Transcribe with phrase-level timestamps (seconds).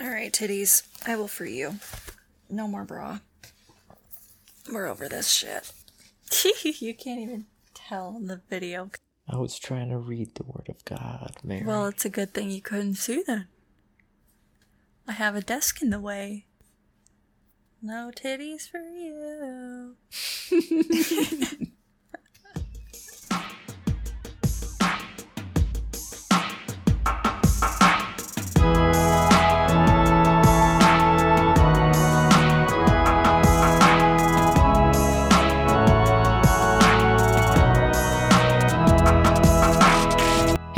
[0.00, 0.82] All right, titties.
[1.06, 1.76] I will free you.
[2.48, 3.18] No more bra.
[4.72, 5.72] We're over this shit.
[6.80, 8.90] you can't even tell in the video.
[9.28, 11.64] I was trying to read the Word of God, Mary.
[11.64, 13.48] Well, it's a good thing you couldn't see then.
[15.06, 16.46] I have a desk in the way.
[17.82, 19.96] No titties for you.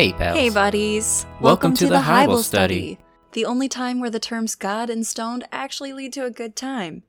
[0.04, 0.36] Hey, pals.
[0.36, 1.24] Hey, buddies.
[1.40, 2.98] Welcome to the Bible study.
[3.32, 7.04] The only time where the terms God and stoned actually lead to a good time.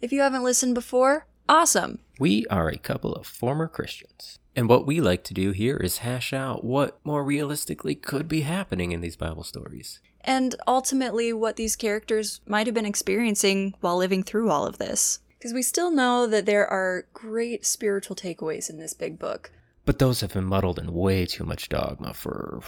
[0.00, 1.98] If you haven't listened before, awesome.
[2.18, 4.38] We are a couple of former Christians.
[4.56, 8.40] And what we like to do here is hash out what more realistically could be
[8.40, 10.00] happening in these Bible stories.
[10.22, 15.18] And ultimately, what these characters might have been experiencing while living through all of this.
[15.38, 19.50] Because we still know that there are great spiritual takeaways in this big book.
[19.88, 22.60] But those have been muddled in way too much dogma for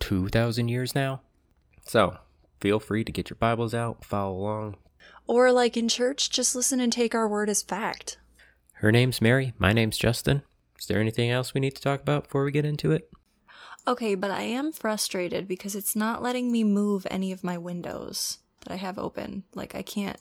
[0.00, 1.22] 2,000 years now.
[1.86, 2.18] So,
[2.60, 4.76] feel free to get your Bibles out, follow along.
[5.26, 8.18] Or, like in church, just listen and take our word as fact.
[8.74, 10.42] Her name's Mary, my name's Justin.
[10.78, 13.10] Is there anything else we need to talk about before we get into it?
[13.88, 18.40] Okay, but I am frustrated because it's not letting me move any of my windows
[18.60, 19.44] that I have open.
[19.54, 20.18] Like, I can't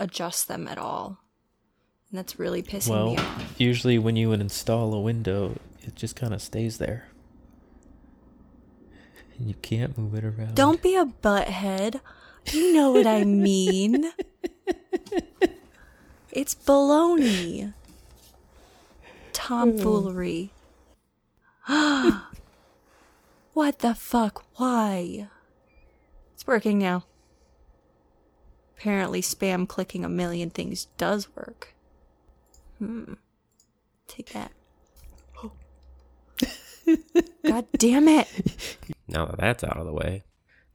[0.00, 1.20] adjust them at all.
[2.10, 3.54] And that's really pissing well, me off.
[3.58, 5.56] usually when you would install a window,
[5.86, 7.08] it just kind of stays there.
[9.38, 10.54] And you can't move it around.
[10.54, 12.00] Don't be a butthead.
[12.52, 14.12] You know what I mean.
[16.30, 17.72] it's baloney.
[19.32, 20.50] Tomfoolery.
[23.52, 24.44] what the fuck?
[24.56, 25.28] Why?
[26.34, 27.04] It's working now.
[28.78, 31.74] Apparently, spam clicking a million things does work.
[32.78, 33.14] Hmm.
[34.06, 34.52] Take that.
[37.46, 38.28] God damn it.
[39.06, 40.24] Now that that's out of the way,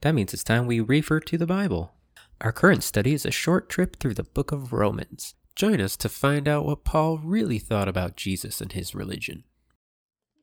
[0.02, 1.92] that means it's time we refer to the Bible.
[2.40, 5.34] Our current study is a short trip through the book of Romans.
[5.56, 9.42] Join us to find out what Paul really thought about Jesus and his religion.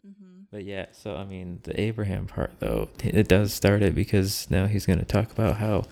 [0.06, 0.42] Mm-hmm.
[0.52, 4.68] But yeah, so I mean, the Abraham part though, it does start it because now
[4.68, 5.86] he's going to talk about how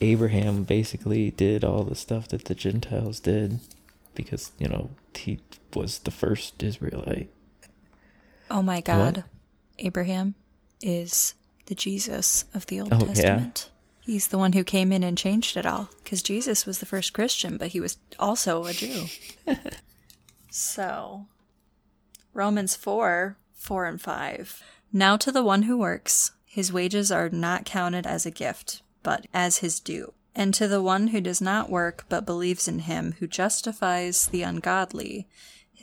[0.00, 3.60] Abraham basically did all the stuff that the Gentiles did
[4.14, 5.40] because, you know, he
[5.74, 7.30] was the first Israelite.
[8.50, 9.24] Oh my God.
[9.78, 10.34] Abraham
[10.80, 11.34] is
[11.66, 13.06] the Jesus of the Old Oh, yeah?
[13.06, 13.70] Testament.
[14.00, 15.88] He's the one who came in and changed it all.
[16.02, 19.06] Because Jesus was the first Christian, but he was also a Jew.
[20.50, 21.26] so,
[22.32, 24.62] Romans 4 4 and 5.
[24.92, 29.26] Now to the one who works, his wages are not counted as a gift, but
[29.32, 30.12] as his due.
[30.34, 34.42] And to the one who does not work, but believes in him who justifies the
[34.42, 35.26] ungodly,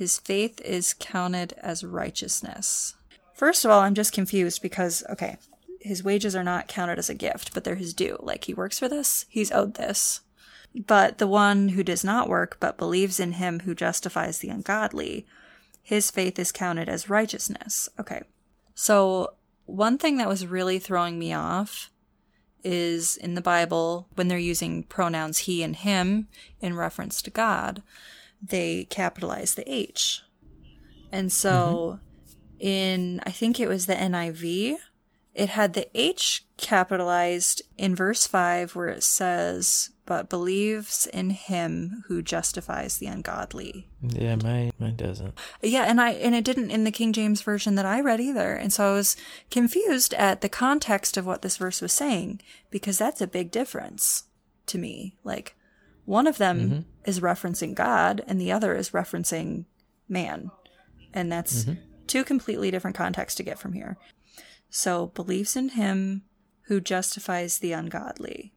[0.01, 2.95] his faith is counted as righteousness.
[3.35, 5.38] First of all, I'm just confused because, okay,
[5.79, 8.17] his wages are not counted as a gift, but they're his due.
[8.19, 10.22] Like he works for this, he's owed this.
[10.73, 15.28] But the one who does not work, but believes in him who justifies the ungodly,
[15.84, 17.88] his faith is counted as righteousness.
[18.00, 18.23] Okay.
[18.73, 19.35] So,
[19.68, 21.91] one thing that was really throwing me off
[22.63, 26.28] is in the Bible, when they're using pronouns he and him
[26.59, 27.83] in reference to God,
[28.41, 30.22] they capitalize the H.
[31.12, 32.68] And so mm-hmm.
[32.68, 34.78] in, I think it was the NIV,
[35.34, 42.03] it had the H capitalized in verse 5 where it says, but believes in him
[42.07, 43.88] who justifies the ungodly.
[44.01, 45.34] Yeah, mine mine doesn't.
[45.62, 48.53] Yeah, and I and it didn't in the King James version that I read either.
[48.53, 49.16] And so I was
[49.50, 54.25] confused at the context of what this verse was saying because that's a big difference
[54.66, 55.16] to me.
[55.24, 55.56] Like
[56.12, 56.80] one of them mm-hmm.
[57.06, 59.64] is referencing God and the other is referencing
[60.10, 60.52] man.
[61.14, 61.82] And that's mm-hmm.
[62.06, 63.98] two completely different contexts to get from here.
[64.70, 66.24] So believes in him
[66.64, 68.52] who justifies the ungodly.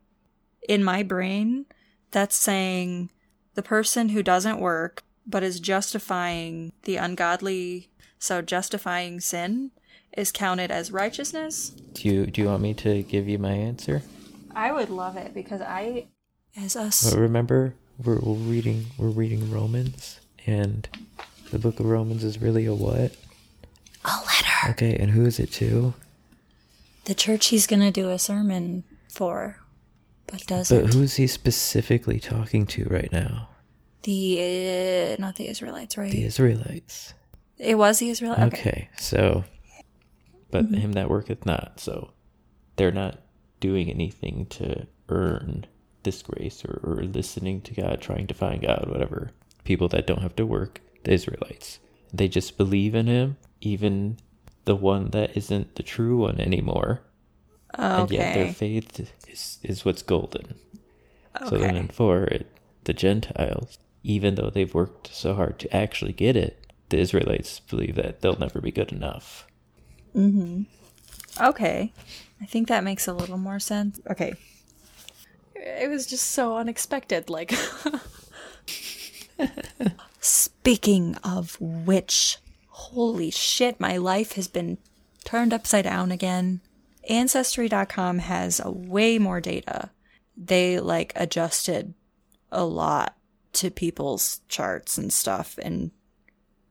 [0.68, 1.66] In my brain,
[2.10, 3.10] that's saying
[3.54, 9.70] the person who doesn't work but is justifying the ungodly, so justifying sin
[10.16, 11.70] is counted as righteousness.
[11.92, 14.02] Do you do you want me to give you my answer?
[14.56, 16.08] I would love it because I
[16.56, 20.88] as us But remember, we're, we're reading we're reading Romans, and
[21.50, 23.12] the book of Romans is really a what?
[24.04, 24.70] a letter.
[24.70, 25.94] Okay, and who is it to?
[27.06, 29.58] The church he's gonna do a sermon for,
[30.26, 30.84] but doesn't.
[30.84, 33.48] But who's he specifically talking to right now?
[34.04, 36.12] the uh, not the Israelites, right?
[36.12, 37.14] The Israelites.
[37.58, 38.54] it was the Israelites.
[38.54, 39.44] Okay, so,
[40.50, 42.12] but him that worketh not, so
[42.76, 43.20] they're not
[43.60, 45.66] doing anything to earn
[46.04, 49.32] this grace or, or listening to God, trying to find God, whatever.
[49.64, 51.80] People that don't have to work, the Israelites.
[52.12, 54.18] They just believe in him, even
[54.64, 57.00] the one that isn't the true one anymore.
[57.76, 58.00] Okay.
[58.00, 60.54] And yet their faith is, is what's golden.
[61.40, 61.48] okay.
[61.48, 62.46] So then in four, it,
[62.84, 67.96] the Gentiles, even though they've worked so hard to actually get it, the Israelites believe
[67.96, 69.46] that they'll never be good enough.
[70.14, 70.62] Mm-hmm.
[71.42, 71.92] Okay.
[72.40, 74.00] I think that makes a little more sense.
[74.10, 74.34] Okay.
[75.64, 77.30] It was just so unexpected.
[77.30, 77.54] Like,
[80.20, 82.38] speaking of which,
[82.68, 84.76] holy shit, my life has been
[85.24, 86.60] turned upside down again.
[87.08, 89.90] Ancestry.com has a way more data.
[90.36, 91.94] They like adjusted
[92.52, 93.16] a lot
[93.54, 95.90] to people's charts and stuff and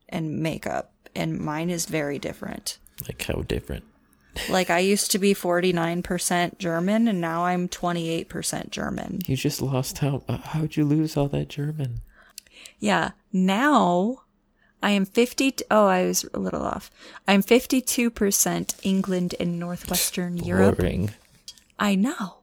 [0.09, 2.77] and makeup and mine is very different.
[3.07, 3.83] Like how different.
[4.49, 9.21] Like I used to be 49% German and now I'm 28% German.
[9.27, 10.23] You just lost how?
[10.27, 12.01] uh, How'd you lose all that German?
[12.79, 14.23] Yeah, now
[14.81, 16.89] I am 50 Oh, I was a little off.
[17.27, 20.77] I'm 52% England and Northwestern Europe.
[20.77, 21.11] Boring.
[21.79, 22.37] I know.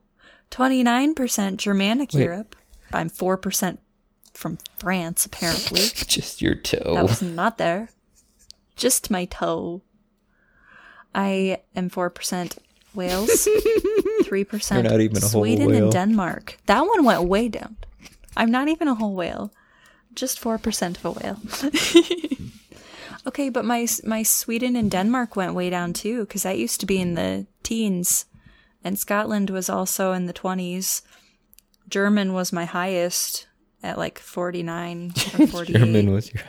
[0.51, 2.23] 29% Germanic Wait.
[2.23, 2.55] Europe.
[2.93, 3.77] I'm 4%
[4.33, 5.81] from France apparently.
[5.93, 6.95] Just your toe.
[6.95, 7.89] That was not there.
[8.75, 9.81] Just my toe.
[11.13, 12.57] I am 4%
[12.93, 13.29] Wales,
[14.23, 15.83] 3% You're not even a whole Sweden whale.
[15.85, 16.57] and Denmark.
[16.65, 17.77] That one went way down.
[18.35, 19.51] I'm not even a whole whale.
[20.13, 22.49] Just 4% of a whale.
[23.27, 26.85] okay, but my my Sweden and Denmark went way down too cuz that used to
[26.85, 28.25] be in the teens
[28.83, 31.01] and Scotland was also in the 20s.
[31.87, 33.47] German was my highest
[33.83, 35.77] at like 49 or 48.
[35.79, 36.43] German was your.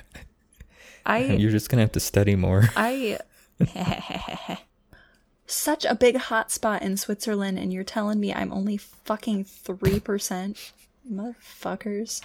[1.05, 2.69] I You're just gonna have to study more.
[2.77, 3.19] I
[5.47, 10.01] such a big hot spot in Switzerland, and you're telling me I'm only fucking three
[10.01, 10.73] percent,
[11.11, 12.23] motherfuckers.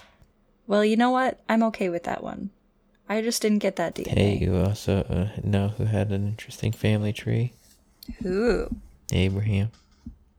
[0.65, 1.39] Well, you know what?
[1.47, 2.49] I'm okay with that one.
[3.09, 4.07] I just didn't get that DNA.
[4.09, 7.53] Hey, you also uh, know who had an interesting family tree?
[8.21, 8.67] Who?
[9.13, 9.71] Abraham.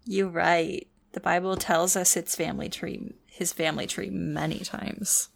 [0.04, 0.86] you're right.
[1.12, 5.30] The Bible tells us its family tree, his family tree, many times.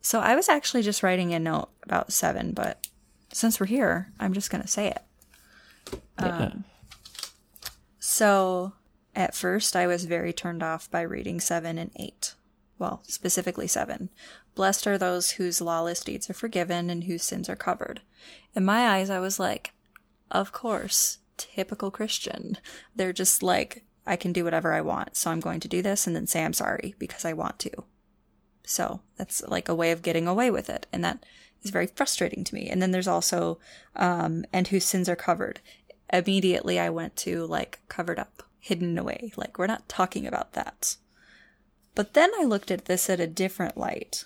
[0.00, 2.86] So I was actually just writing a note about seven, but
[3.34, 5.02] since we're here, I'm just gonna say it.
[6.18, 6.38] Yeah.
[6.38, 6.64] Um,
[7.98, 8.74] so,
[9.14, 12.34] at first, I was very turned off by reading 7 and 8.
[12.78, 14.10] Well, specifically 7.
[14.54, 18.02] Blessed are those whose lawless deeds are forgiven and whose sins are covered.
[18.54, 19.72] In my eyes, I was like,
[20.30, 22.58] of course, typical Christian.
[22.94, 26.06] They're just like, I can do whatever I want, so I'm going to do this
[26.06, 27.70] and then say I'm sorry because I want to.
[28.64, 30.86] So that's like a way of getting away with it.
[30.92, 31.24] And that
[31.64, 32.68] is very frustrating to me.
[32.68, 33.58] And then there's also,
[33.96, 35.60] um, and whose sins are covered.
[36.12, 39.32] Immediately I went to like covered up, hidden away.
[39.36, 40.96] Like we're not talking about that.
[41.94, 44.24] But then I looked at this at a different light.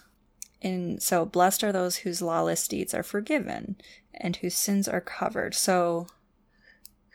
[0.61, 3.77] And so blessed are those whose lawless deeds are forgiven
[4.15, 5.55] and whose sins are covered.
[5.55, 6.09] So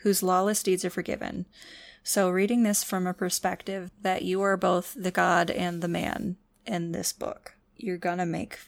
[0.03, 1.45] whose lawless deeds are forgiven.
[2.03, 6.37] So reading this from a perspective that you are both the God and the man
[6.65, 8.59] in this book, you're gonna make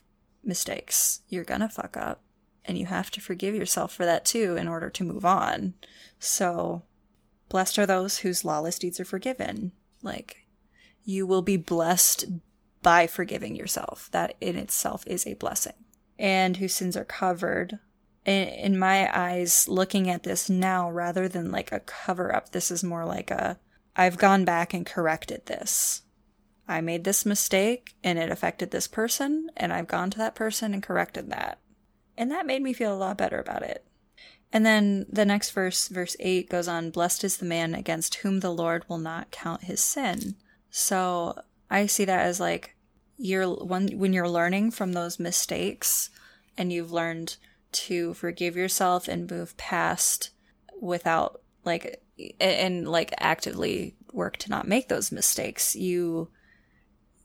[0.46, 1.22] mistakes.
[1.28, 2.22] You're gonna fuck up.
[2.64, 5.76] And you have to forgive yourself for that too in order to move on.
[6.20, 6.84] So,
[7.50, 9.72] blessed are those whose lawless deeds are forgiven.
[10.02, 10.48] Like,
[11.04, 12.26] you will be blessed
[12.82, 14.10] by forgiving yourself.
[14.12, 15.74] That in itself is a blessing.
[16.18, 17.80] And whose sins are covered.
[18.26, 22.84] In, my eyes, looking at this now, rather than like a cover up, this is
[22.84, 23.60] more like a
[23.96, 26.02] I've gone back and corrected this.
[26.68, 30.74] I made this mistake and it affected this person, and I've gone to that person
[30.74, 31.60] and corrected that.
[32.18, 33.86] And that made me feel a lot better about it.
[34.52, 38.40] And then the next verse, verse 8, goes on Blessed is the man against whom
[38.40, 40.36] the Lord will not count his sin.
[40.70, 42.76] So I see that as like
[43.18, 46.10] you're when, when you're learning from those mistakes
[46.58, 47.38] and you've learned
[47.72, 50.32] to forgive yourself and move past
[50.82, 52.02] without like
[52.40, 56.30] and like actively work to not make those mistakes you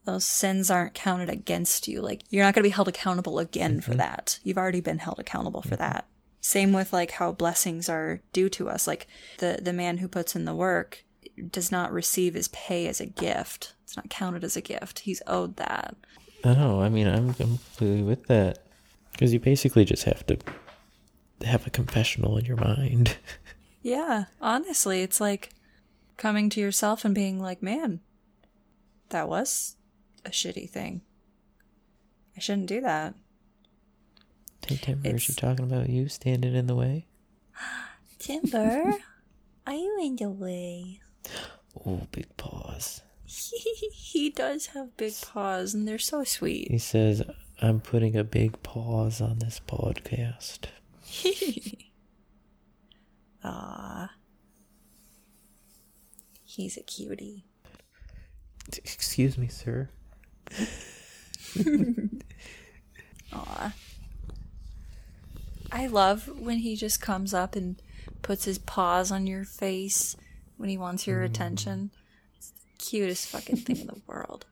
[0.04, 2.00] those sins aren't counted against you.
[2.00, 3.98] Like you're not going to be held accountable again for mm-hmm.
[3.98, 4.38] that.
[4.42, 5.82] You've already been held accountable for mm-hmm.
[5.82, 6.06] that.
[6.40, 8.86] Same with like how blessings are due to us.
[8.86, 9.06] Like
[9.38, 11.04] the the man who puts in the work
[11.50, 13.74] does not receive his pay as a gift.
[13.84, 15.00] It's not counted as a gift.
[15.00, 15.96] He's owed that.
[16.44, 16.80] I know.
[16.80, 18.60] I mean, I'm completely with that.
[19.12, 20.38] Because you basically just have to
[21.44, 23.16] have a confessional in your mind.
[23.82, 25.54] Yeah, honestly, it's like
[26.18, 28.00] coming to yourself and being like, "Man,
[29.08, 29.76] that was
[30.24, 31.02] a shitty thing.
[32.36, 33.14] I shouldn't do that."
[34.66, 37.06] Hey, Timber, is she talking about you standing in the way?
[38.18, 38.94] Timber,
[39.66, 41.00] are you in the way?
[41.86, 43.02] Oh, big paws.
[43.24, 46.70] he does have big paws, and they're so sweet.
[46.70, 47.22] He says,
[47.60, 50.66] I'm putting a big pause on this podcast.
[53.42, 54.10] Ah,
[56.44, 57.46] he's a cutie.
[58.76, 59.88] Excuse me, sir.
[63.32, 63.72] Aw.
[65.72, 67.80] I love when he just comes up and
[68.22, 70.16] puts his paws on your face
[70.56, 71.26] when he wants your mm.
[71.26, 71.90] attention.
[72.36, 74.46] It's the cutest fucking thing in the world.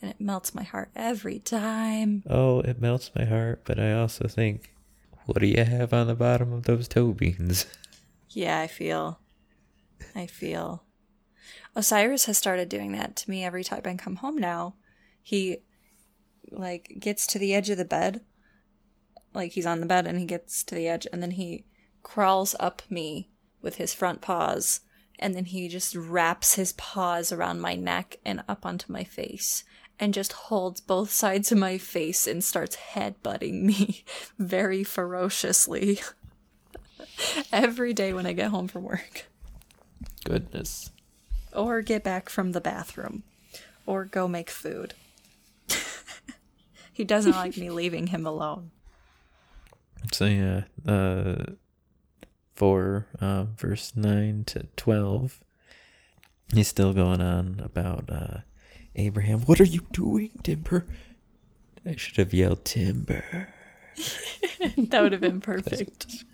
[0.00, 2.22] And it melts my heart every time.
[2.28, 4.72] Oh, it melts my heart, but I also think,
[5.26, 7.66] what do you have on the bottom of those toe beans?
[8.30, 9.18] Yeah, I feel.
[10.14, 10.84] I feel.
[11.76, 14.74] Osiris has started doing that to me every time I come home now.
[15.30, 15.58] He
[16.50, 18.22] like gets to the edge of the bed.
[19.32, 21.66] Like he's on the bed and he gets to the edge and then he
[22.02, 23.30] crawls up me
[23.62, 24.80] with his front paws
[25.20, 29.62] and then he just wraps his paws around my neck and up onto my face
[30.00, 34.02] and just holds both sides of my face and starts headbutting me
[34.36, 36.00] very ferociously
[37.52, 39.26] every day when I get home from work
[40.24, 40.90] Goodness.
[41.54, 43.22] or get back from the bathroom
[43.86, 44.94] or go make food.
[47.00, 48.70] He doesn't like me leaving him alone.
[50.12, 51.44] So yeah, uh,
[52.54, 55.40] four, uh, verse nine to twelve.
[56.54, 58.38] He's still going on about uh,
[58.96, 59.40] Abraham.
[59.42, 60.86] What are you doing, Timber?
[61.84, 63.52] I should have yelled Timber.
[64.78, 66.24] that would have been perfect.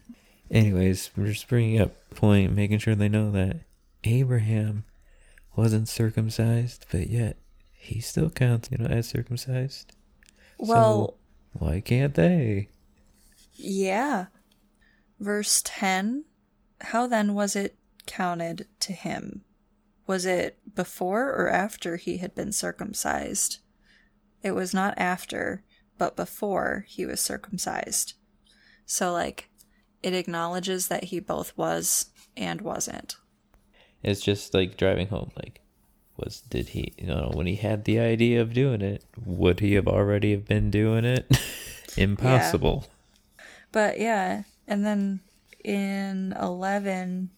[0.48, 3.62] Anyways, we're just bringing up point, making sure they know that
[4.04, 4.84] Abraham
[5.56, 7.36] wasn't circumcised, but yet
[7.72, 9.95] he still counts, you know, as circumcised.
[10.58, 11.18] Well,
[11.52, 12.68] So why can't they?
[13.54, 14.26] yeah.
[15.18, 16.24] Verse 10
[16.80, 19.42] How then was it counted to him?
[20.06, 23.58] Was it before or after he had been circumcised?
[24.42, 25.64] It was not after,
[25.98, 28.14] but before he was circumcised.
[28.84, 29.48] So, like,
[30.02, 33.16] it acknowledges that he both was and wasn't.
[34.04, 35.32] It's just like driving home.
[35.34, 35.60] Like,
[36.16, 36.94] was did he?
[36.98, 40.46] You know, when he had the idea of doing it, would he have already have
[40.46, 41.26] been doing it?
[41.96, 42.86] Impossible.
[43.72, 45.20] But yeah, and then
[45.64, 47.30] in 11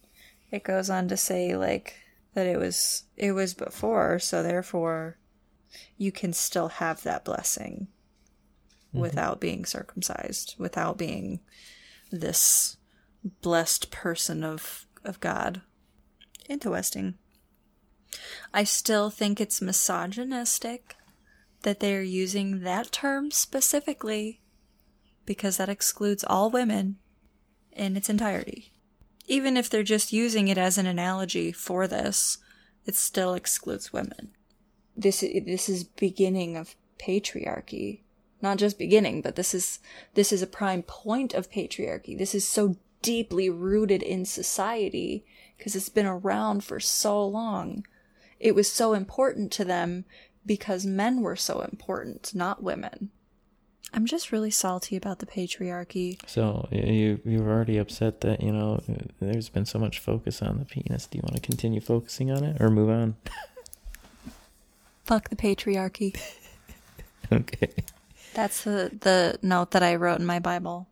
[0.51, 1.95] it goes on to say like
[2.33, 5.17] that it was it was before, so therefore
[5.97, 7.87] you can still have that blessing
[8.89, 8.99] mm-hmm.
[8.99, 11.39] without being circumcised, without being
[12.11, 12.77] this
[13.41, 15.61] blessed person of of God.
[16.47, 17.15] Interesting.
[18.53, 20.95] I still think it's misogynistic
[21.63, 24.41] that they're using that term specifically
[25.25, 26.97] because that excludes all women
[27.71, 28.71] in its entirety.
[29.27, 32.39] Even if they're just using it as an analogy for this,
[32.85, 34.29] it still excludes women.
[34.97, 38.01] This this is beginning of patriarchy.
[38.41, 39.79] Not just beginning, but this is
[40.15, 42.17] this is a prime point of patriarchy.
[42.17, 45.25] This is so deeply rooted in society
[45.57, 47.85] because it's been around for so long.
[48.39, 50.05] It was so important to them
[50.45, 53.11] because men were so important, not women.
[53.93, 56.19] I'm just really salty about the patriarchy.
[56.27, 58.81] So you you're already upset that you know
[59.19, 61.07] there's been so much focus on the penis.
[61.07, 63.15] Do you want to continue focusing on it or move on?
[65.03, 66.15] Fuck the patriarchy.
[67.31, 67.73] okay.
[68.35, 70.87] That's the, the note that I wrote in my Bible.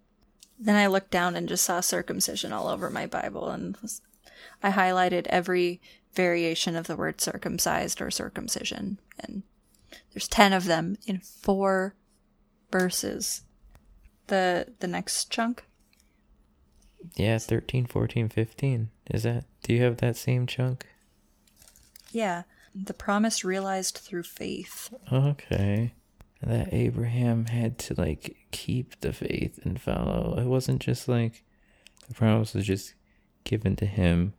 [0.59, 4.01] Then I looked down and just saw circumcision all over my Bible, and was,
[4.63, 5.79] I highlighted every
[6.17, 8.99] variation of the word circumcised or circumcision.
[9.19, 9.43] And
[10.11, 11.95] there's 10 of them in four
[12.71, 13.43] verses.
[14.25, 15.63] The, the next chunk?
[17.15, 18.89] Yeah, 13, 14, 15.
[19.11, 19.45] Is that?
[19.61, 20.85] Do you have that same chunk?
[22.11, 22.43] Yeah.
[22.75, 24.93] The promise realized through faith.
[25.13, 25.93] Okay.
[26.41, 30.35] That Abraham had to like keep the faith and follow.
[30.37, 31.43] It wasn't just like
[32.07, 32.95] the promise was just
[33.43, 34.33] given to him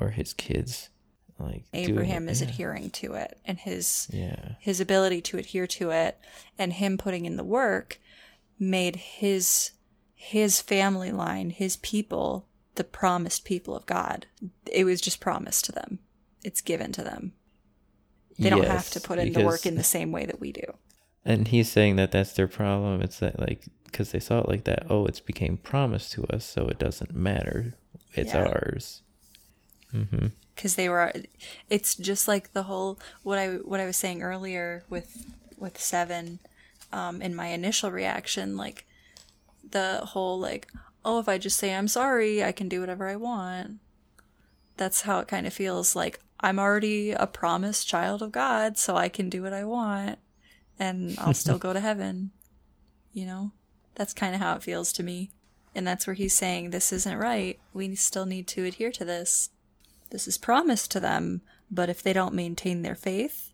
[0.00, 0.90] or his kids.
[1.38, 2.48] Like Abraham is yeah.
[2.48, 4.54] adhering to it, and his Yeah.
[4.58, 6.18] his ability to adhere to it
[6.58, 8.00] and him putting in the work
[8.58, 9.72] made his
[10.14, 14.26] his family line, his people, the promised people of God.
[14.72, 15.98] It was just promised to them.
[16.42, 17.34] It's given to them.
[18.38, 20.64] They don't have to put in the work in the same way that we do.
[21.24, 23.02] And he's saying that that's their problem.
[23.02, 24.86] It's that like because they saw it like that.
[24.88, 27.74] Oh, it's became promised to us, so it doesn't matter.
[28.14, 28.44] It's Yeah.
[28.46, 29.02] ours.
[29.94, 30.26] Mm-hmm.
[30.54, 31.12] because they were
[31.70, 36.40] it's just like the whole what i what i was saying earlier with with seven
[36.92, 38.84] um in my initial reaction like
[39.70, 40.68] the whole like
[41.04, 43.78] oh if i just say i'm sorry i can do whatever i want
[44.76, 48.96] That's how it kind of feels like I'm already a promised child of God, so
[48.96, 50.18] I can do what I want
[50.78, 52.30] and I'll still go to heaven.
[53.12, 53.52] You know?
[53.94, 55.30] That's kind of how it feels to me.
[55.74, 57.58] And that's where he's saying this isn't right.
[57.72, 59.50] We still need to adhere to this.
[60.16, 63.52] This is promised to them, but if they don't maintain their faith,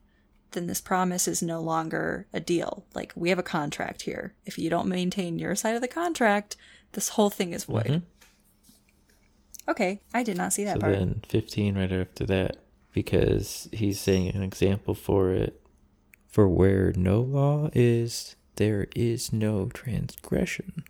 [0.52, 2.86] then this promise is no longer a deal.
[2.94, 4.34] Like we have a contract here.
[4.46, 6.54] If you don't maintain your side of the contract,
[6.92, 7.86] this whole thing is void.
[7.86, 9.70] Mm-hmm.
[9.72, 10.92] Okay, I did not see that so part.
[10.92, 12.58] then 15 right after that
[12.92, 15.60] because he's saying an example for it
[16.28, 20.84] for where no law is there is no transgression.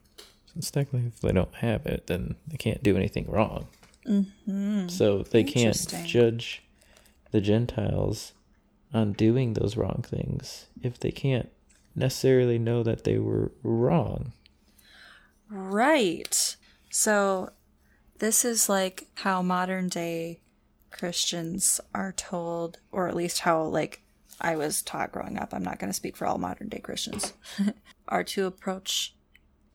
[0.49, 3.69] So technically if they don't have it then they can't do anything wrong.
[4.07, 4.89] Mm-hmm.
[4.89, 6.63] So they can't judge
[7.31, 8.33] the Gentiles
[8.93, 11.49] on doing those wrong things if they can't
[11.95, 14.33] necessarily know that they were wrong.
[15.49, 16.57] Right.
[16.91, 17.51] So
[18.19, 20.41] this is like how modern day
[20.91, 24.03] Christians are told, or at least how like
[24.41, 25.55] I was taught growing up.
[25.55, 27.33] I'm not going to speak for all modern day Christians.
[28.09, 29.15] are to approach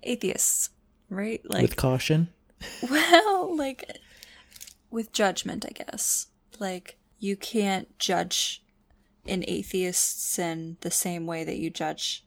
[0.03, 0.69] atheists,
[1.09, 1.41] right?
[1.43, 2.29] Like with caution.
[2.89, 3.99] Well, like
[4.89, 6.27] with judgment, I guess.
[6.59, 8.63] Like you can't judge
[9.25, 12.25] an atheist sin the same way that you judge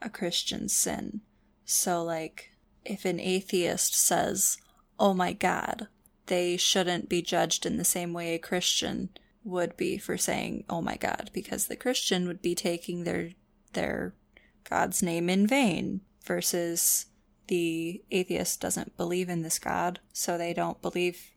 [0.00, 1.20] a Christian sin.
[1.64, 2.52] So like
[2.84, 4.58] if an atheist says,
[4.98, 5.88] "Oh my god,"
[6.26, 9.10] they shouldn't be judged in the same way a Christian
[9.44, 13.32] would be for saying, "Oh my god," because the Christian would be taking their
[13.72, 14.14] their
[14.64, 17.06] God's name in vain versus
[17.48, 21.32] the atheist doesn't believe in this God, so they don't believe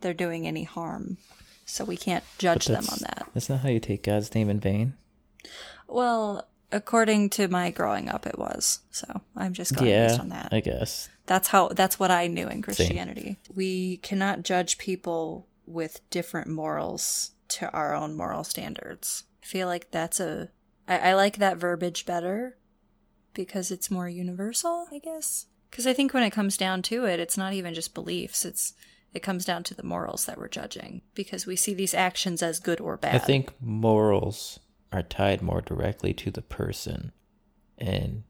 [0.00, 1.18] they're doing any harm.
[1.64, 3.28] So we can't judge them on that.
[3.34, 4.94] That's not how you take God's name in vain.
[5.88, 8.80] Well, according to my growing up, it was.
[8.90, 10.48] So I'm just going yeah, based on that.
[10.52, 11.68] I guess that's how.
[11.68, 13.38] That's what I knew in Christianity.
[13.44, 13.56] Same.
[13.56, 19.24] We cannot judge people with different morals to our own moral standards.
[19.42, 20.50] I feel like that's a.
[20.86, 22.56] I, I like that verbiage better
[23.34, 24.86] because it's more universal.
[24.92, 27.94] I guess because I think when it comes down to it, it's not even just
[27.94, 28.44] beliefs.
[28.44, 28.74] It's
[29.16, 32.60] it comes down to the morals that we're judging because we see these actions as
[32.60, 33.14] good or bad.
[33.14, 34.60] I think morals
[34.92, 37.12] are tied more directly to the person,
[37.78, 38.22] and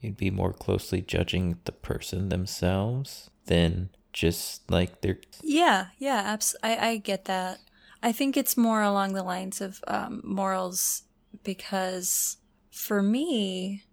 [0.00, 5.18] you'd be more closely judging the person themselves than just like their.
[5.42, 7.60] Yeah, yeah, abs- I, I get that.
[8.02, 11.04] I think it's more along the lines of um, morals
[11.42, 12.36] because
[12.70, 13.84] for me,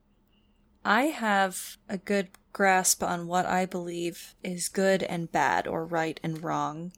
[0.84, 6.20] I have a good grasp on what I believe is good and bad or right
[6.24, 6.92] and wrong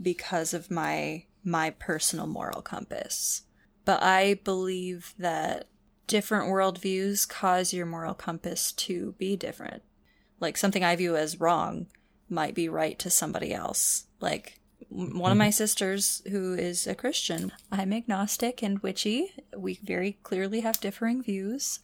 [0.00, 3.42] because of my my personal moral compass.
[3.84, 5.68] But I believe that
[6.06, 9.82] different worldviews cause your moral compass to be different.
[10.38, 11.86] Like something I view as wrong
[12.28, 14.06] might be right to somebody else.
[14.20, 15.52] Like one of my mm-hmm.
[15.52, 19.32] sisters who is a Christian, I'm agnostic and witchy.
[19.56, 21.80] We very clearly have differing views.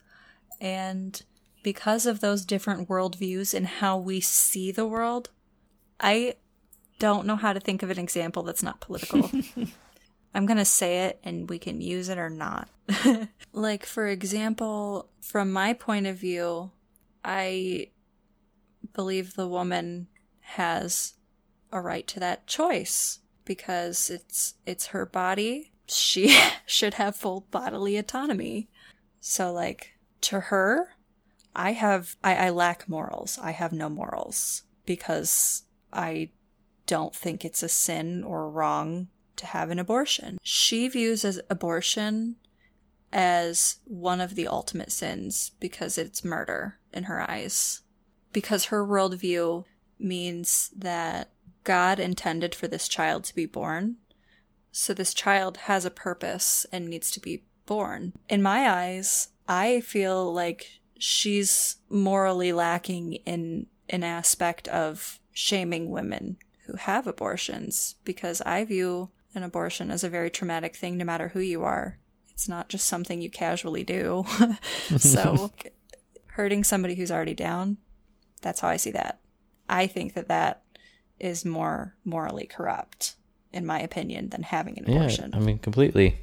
[0.60, 1.22] And
[1.66, 5.30] because of those different worldviews and how we see the world,
[5.98, 6.36] I
[7.00, 9.28] don't know how to think of an example that's not political.
[10.34, 12.68] I'm going to say it and we can use it or not.
[13.52, 16.70] like, for example, from my point of view,
[17.24, 17.88] I
[18.94, 20.06] believe the woman
[20.42, 21.14] has
[21.72, 25.72] a right to that choice because it's it's her body.
[25.88, 28.68] She should have full bodily autonomy.
[29.18, 30.95] So like to her,
[31.56, 33.38] I have, I, I lack morals.
[33.42, 36.28] I have no morals because I
[36.86, 40.38] don't think it's a sin or wrong to have an abortion.
[40.42, 42.36] She views as abortion
[43.12, 47.80] as one of the ultimate sins because it's murder in her eyes.
[48.32, 49.64] Because her worldview
[49.98, 51.30] means that
[51.64, 53.96] God intended for this child to be born.
[54.72, 58.12] So this child has a purpose and needs to be born.
[58.28, 66.36] In my eyes, I feel like she's morally lacking in an aspect of shaming women
[66.66, 71.28] who have abortions because I view an abortion as a very traumatic thing no matter
[71.28, 71.98] who you are.
[72.30, 74.24] It's not just something you casually do.
[74.96, 75.52] so
[76.26, 77.78] hurting somebody who's already down,
[78.42, 79.20] that's how I see that.
[79.68, 80.62] I think that that
[81.18, 83.16] is more morally corrupt
[83.52, 85.30] in my opinion than having an abortion.
[85.32, 86.18] Yeah, I mean completely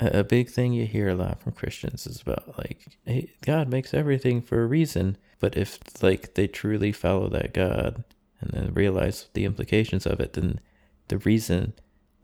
[0.00, 3.94] a, big thing you hear a lot from Christians is about like hey, God makes
[3.94, 8.04] everything for a reason, but if like they truly follow that God
[8.40, 10.60] and then realize the implications of it, then
[11.08, 11.74] the reason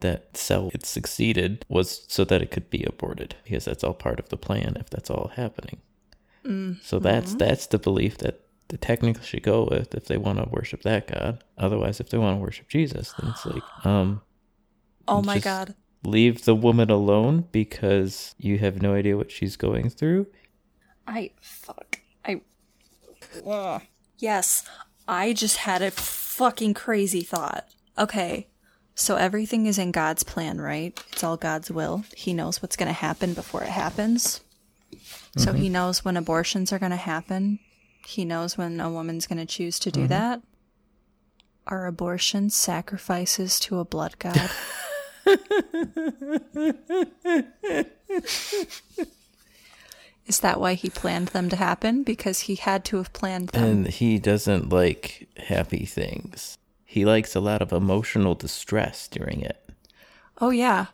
[0.01, 4.19] that cell it succeeded was so that it could be aborted because that's all part
[4.19, 5.81] of the plan if that's all happening.
[6.45, 6.79] Mm-hmm.
[6.81, 10.49] So that's that's the belief that the technically should go with if they want to
[10.49, 11.43] worship that God.
[11.57, 14.21] Otherwise, if they want to worship Jesus, then it's like um
[15.07, 15.75] Oh my Just god.
[16.05, 20.27] Leave the woman alone because you have no idea what she's going through.
[21.07, 21.99] I fuck.
[22.23, 22.41] I.
[23.45, 23.81] Ugh.
[24.17, 24.63] Yes,
[25.07, 27.67] I just had a fucking crazy thought.
[27.97, 28.47] Okay,
[28.95, 30.97] so everything is in God's plan, right?
[31.11, 32.05] It's all God's will.
[32.15, 34.41] He knows what's going to happen before it happens.
[35.37, 35.73] So he mm-hmm.
[35.73, 37.59] knows when abortions are going to happen.
[38.05, 40.09] He knows when a woman's going to choose to do mm-hmm.
[40.09, 40.41] that.
[41.67, 44.49] Are abortions sacrifices to a blood god?
[50.27, 52.03] Is that why he planned them to happen?
[52.03, 53.63] Because he had to have planned them.
[53.63, 56.57] And he doesn't like happy things.
[56.83, 59.69] He likes a lot of emotional distress during it.
[60.41, 60.87] oh, yeah.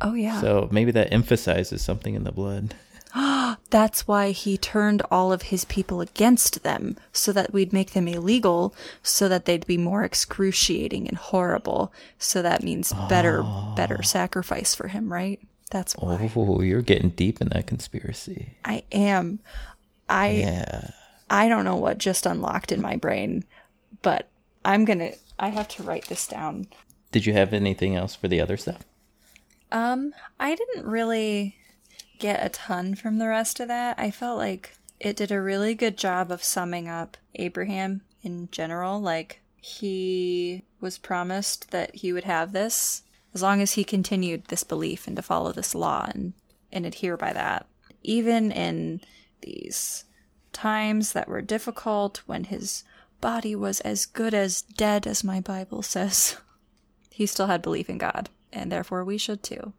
[0.00, 0.40] Oh, yeah.
[0.40, 2.74] So maybe that emphasizes something in the blood.
[3.70, 8.08] That's why he turned all of his people against them, so that we'd make them
[8.08, 11.92] illegal, so that they'd be more excruciating and horrible.
[12.18, 13.44] So that means better,
[13.76, 15.40] better sacrifice for him, right?
[15.70, 18.56] That's why Oh, you're getting deep in that conspiracy.
[18.64, 19.40] I am.
[20.08, 20.90] I Yeah.
[21.30, 23.44] I don't know what just unlocked in my brain,
[24.02, 24.28] but
[24.64, 25.12] I'm gonna.
[25.38, 26.68] I have to write this down.
[27.10, 28.84] Did you have anything else for the other stuff?
[29.72, 31.56] Um, I didn't really
[32.24, 33.98] get a ton from the rest of that.
[33.98, 38.98] I felt like it did a really good job of summing up Abraham in general.
[38.98, 43.02] Like, he was promised that he would have this
[43.34, 46.32] as long as he continued this belief and to follow this law and,
[46.72, 47.66] and adhere by that.
[48.02, 49.02] Even in
[49.42, 50.06] these
[50.54, 52.84] times that were difficult, when his
[53.20, 56.38] body was as good as dead as my Bible says,
[57.10, 59.74] he still had belief in God, and therefore we should too.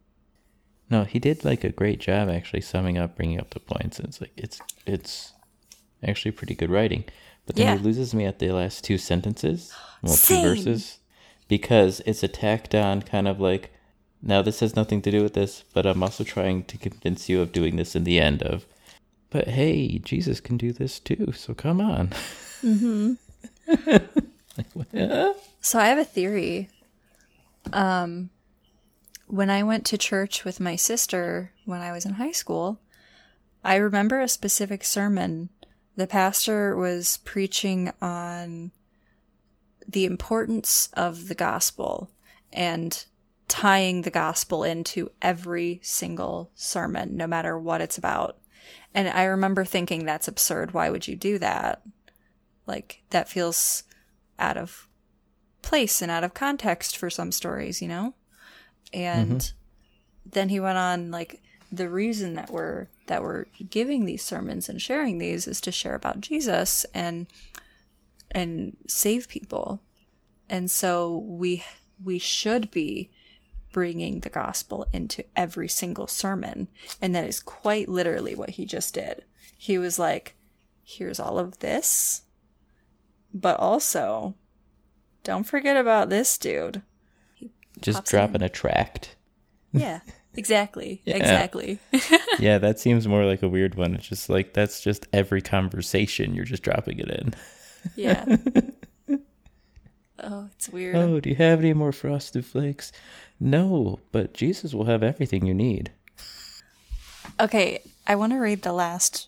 [0.89, 3.97] No, he did like a great job actually summing up, bringing up the points.
[3.99, 5.33] And it's like it's it's
[6.03, 7.05] actually pretty good writing.
[7.45, 7.77] But then Yeah.
[7.77, 10.41] he loses me at the last two sentences, well, Same.
[10.41, 10.99] two verses,
[11.47, 13.71] because it's a tacked on kind of like.
[14.21, 17.41] Now this has nothing to do with this, but I'm also trying to convince you
[17.41, 18.65] of doing this in the end of.
[19.29, 22.11] But hey, Jesus can do this too, so come on.
[23.67, 24.87] like, what?
[24.95, 25.33] Huh?
[25.61, 26.69] So I have a theory.
[27.73, 28.29] Um,
[29.27, 32.79] when I went to church with my sister when I was in high school,
[33.63, 35.49] I remember a specific sermon.
[35.95, 38.71] The pastor was preaching on
[39.87, 42.11] the importance of the gospel
[42.51, 43.05] and
[43.47, 48.37] tying the gospel into every single sermon, no matter what it's about.
[48.93, 50.73] And I remember thinking that's absurd.
[50.73, 51.81] Why would you do that?
[52.65, 53.83] Like, that feels
[54.39, 54.87] out of
[55.61, 58.13] place and out of context for some stories, you know?
[58.93, 60.29] And mm-hmm.
[60.29, 64.81] then he went on like the reason that we're that we're giving these sermons and
[64.81, 67.27] sharing these is to share about Jesus and
[68.31, 69.81] and save people.
[70.49, 71.63] And so we
[72.03, 73.09] we should be
[73.71, 76.67] bringing the gospel into every single sermon.
[77.01, 79.25] And that is quite literally what he just did.
[79.57, 80.35] He was like,
[80.81, 82.21] here's all of this,
[83.33, 84.35] but also
[85.23, 86.83] don't forget about this dude.
[87.81, 89.15] Just Pops dropping a tract.
[89.73, 89.99] Yeah,
[90.35, 91.01] exactly.
[91.05, 91.17] Yeah.
[91.17, 91.79] Exactly.
[92.39, 93.93] yeah, that seems more like a weird one.
[93.93, 97.33] It's just like that's just every conversation you're just dropping it in.
[97.97, 98.37] yeah.
[100.17, 100.95] Oh, it's weird.
[100.95, 102.93] Oh, do you have any more frosted flakes?
[103.37, 105.91] No, but Jesus will have everything you need.
[107.39, 109.27] Okay, I want to read the last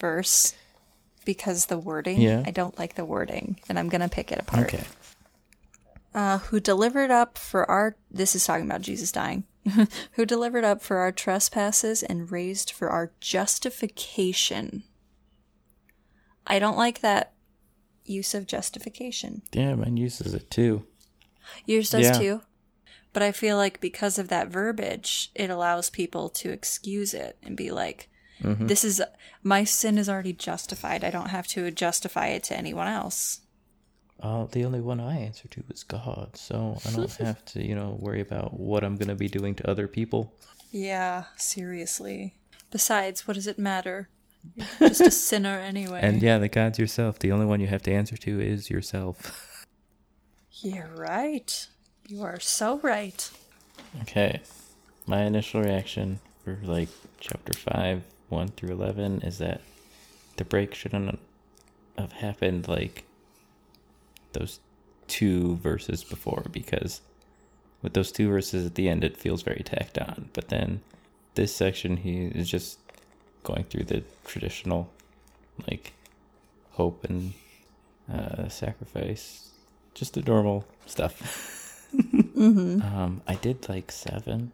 [0.00, 0.54] verse
[1.26, 2.42] because the wording, Yeah.
[2.46, 4.72] I don't like the wording, and I'm going to pick it apart.
[4.74, 4.84] Okay.
[6.14, 9.44] Uh, who delivered up for our, this is talking about Jesus dying,
[10.12, 14.82] who delivered up for our trespasses and raised for our justification.
[16.46, 17.32] I don't like that
[18.04, 19.42] use of justification.
[19.52, 20.86] Yeah, mine uses it too.
[21.66, 22.12] Yours does Yeah.
[22.18, 22.40] too.
[23.12, 27.56] But I feel like because of that verbiage, it allows people to excuse it and
[27.56, 28.08] be like,
[28.42, 28.66] Mm-hmm.
[28.66, 29.00] this is
[29.44, 31.04] my sin is already justified.
[31.04, 33.40] I don't have to justify it to anyone else.
[34.22, 37.74] Uh, the only one I answer to is God, so I don't have to, you
[37.74, 40.32] know, worry about what I'm gonna be doing to other people.
[40.70, 42.34] Yeah, seriously.
[42.70, 44.08] Besides, what does it matter?
[44.56, 46.00] You're just a sinner anyway.
[46.02, 47.18] And yeah, the God's yourself.
[47.18, 49.66] The only one you have to answer to is yourself.
[50.52, 51.66] You're right.
[52.08, 53.30] You are so right.
[54.02, 54.40] Okay.
[55.06, 56.88] My initial reaction for like
[57.20, 59.60] chapter 5, 1 through 11 is that
[60.36, 61.18] the break shouldn't
[61.98, 63.04] have happened like
[64.32, 64.60] those
[65.08, 67.00] two verses before because
[67.82, 70.30] with those two verses at the end it feels very tacked on.
[70.32, 70.80] But then
[71.34, 72.78] this section he is just
[73.42, 74.90] going through the traditional
[75.68, 75.92] like
[76.72, 77.32] hope and
[78.12, 79.50] uh, sacrifice,
[79.94, 81.88] just the normal stuff.
[81.94, 82.80] Mm-hmm.
[82.96, 84.52] Um, I did like seven.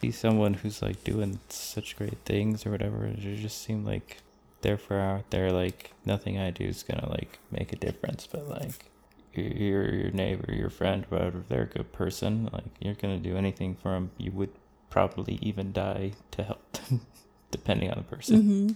[0.00, 3.06] See someone who's like doing such great things or whatever.
[3.06, 4.18] It just seemed like
[4.62, 5.52] they're for out there.
[5.52, 8.26] Like nothing I do is gonna like make a difference.
[8.26, 8.84] But like
[9.34, 13.36] your your neighbor, your friend, whatever, if they're a good person, like you're gonna do
[13.36, 14.10] anything for them.
[14.18, 14.50] You would
[14.90, 17.00] probably even die to help them,
[17.50, 18.42] depending on the person.
[18.42, 18.68] Mm-hmm.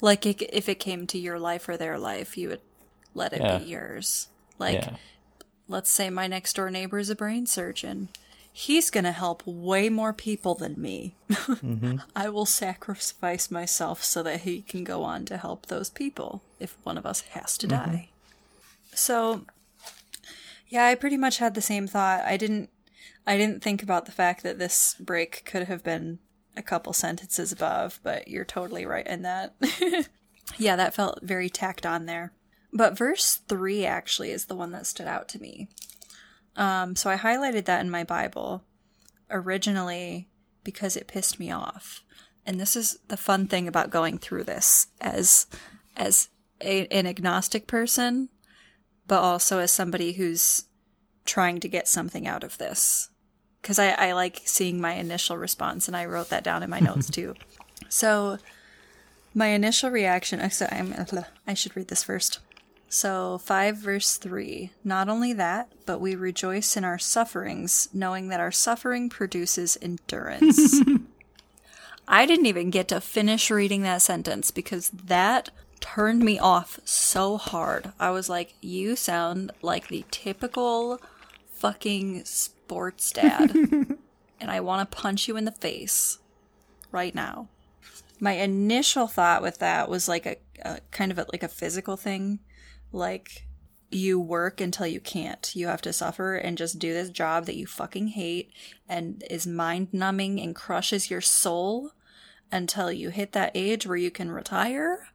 [0.00, 2.60] Like it, if it came to your life or their life, you would
[3.14, 3.58] let it Yeah.
[3.58, 4.28] be yours.
[4.58, 4.96] Like, yeah.
[5.68, 8.08] let's say my next door neighbor is a brain surgeon.
[8.52, 11.14] He's going to help way more people than me.
[11.30, 11.96] Mm-hmm.
[12.16, 16.76] I will sacrifice myself so that he can go on to help those people if
[16.82, 17.90] one of us has to Mm-hmm.
[17.92, 18.08] die.
[18.94, 19.44] So,
[20.70, 22.22] yeah, I pretty much had the same thought.
[22.24, 22.70] I didn't
[23.26, 26.20] I didn't think about the fact that this break could have been
[26.56, 29.54] a couple sentences above, but you're totally right in that.
[30.58, 32.32] yeah, that felt very tacked on there.
[32.72, 35.68] But verse 3 actually is the one that stood out to me.
[36.56, 38.64] Um, so I highlighted that in my Bible
[39.30, 40.28] originally
[40.64, 42.02] because it pissed me off.
[42.46, 45.46] And this is the fun thing about going through this as
[45.96, 46.28] as
[46.60, 48.28] a, an agnostic person,
[49.10, 50.66] but also as somebody who's
[51.24, 53.10] trying to get something out of this.
[53.60, 56.78] Because I, I like seeing my initial response, and I wrote that down in my
[56.78, 57.34] notes too.
[57.88, 58.38] So,
[59.34, 60.38] my initial reaction.
[60.38, 60.92] Uh, so I'm.
[60.92, 62.38] Uh, I should read this first.
[62.88, 68.38] So, 5 verse 3 Not only that, but we rejoice in our sufferings, knowing that
[68.38, 70.80] our suffering produces endurance.
[72.06, 77.36] I didn't even get to finish reading that sentence because that turned me off so
[77.36, 77.92] hard.
[77.98, 81.00] I was like, you sound like the typical
[81.54, 83.54] fucking sports dad.
[84.40, 86.18] and I want to punch you in the face
[86.90, 87.48] right now.
[88.18, 91.96] My initial thought with that was like a, a kind of a, like a physical
[91.96, 92.40] thing
[92.92, 93.46] like
[93.90, 95.54] you work until you can't.
[95.54, 98.52] You have to suffer and just do this job that you fucking hate
[98.88, 101.92] and is mind numbing and crushes your soul
[102.52, 105.08] until you hit that age where you can retire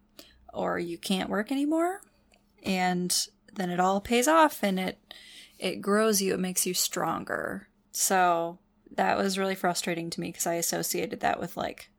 [0.56, 2.02] or you can't work anymore.
[2.64, 3.16] And
[3.54, 5.00] then it all pays off and it
[5.58, 7.70] it grows you, it makes you stronger.
[7.92, 8.60] So
[8.92, 11.90] that was really frustrating to me because I associated that with like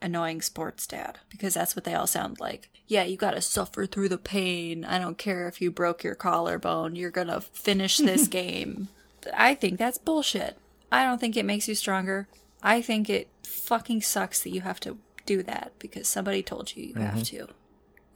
[0.00, 2.70] annoying sports dad because that's what they all sound like.
[2.86, 4.84] Yeah, you gotta suffer through the pain.
[4.84, 8.88] I don't care if you broke your collarbone, you're gonna finish this game.
[9.34, 10.58] I think that's bullshit.
[10.92, 12.28] I don't think it makes you stronger.
[12.62, 16.84] I think it fucking sucks that you have to do that because somebody told you
[16.84, 17.46] you have mm-hmm.
[17.46, 17.48] to.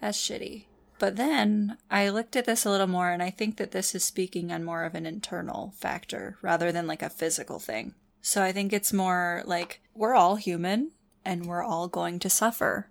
[0.00, 0.64] That's shitty.
[0.98, 4.04] But then I looked at this a little more and I think that this is
[4.04, 7.94] speaking on more of an internal factor rather than like a physical thing.
[8.20, 10.90] So I think it's more like we're all human
[11.24, 12.88] and we're all going to suffer.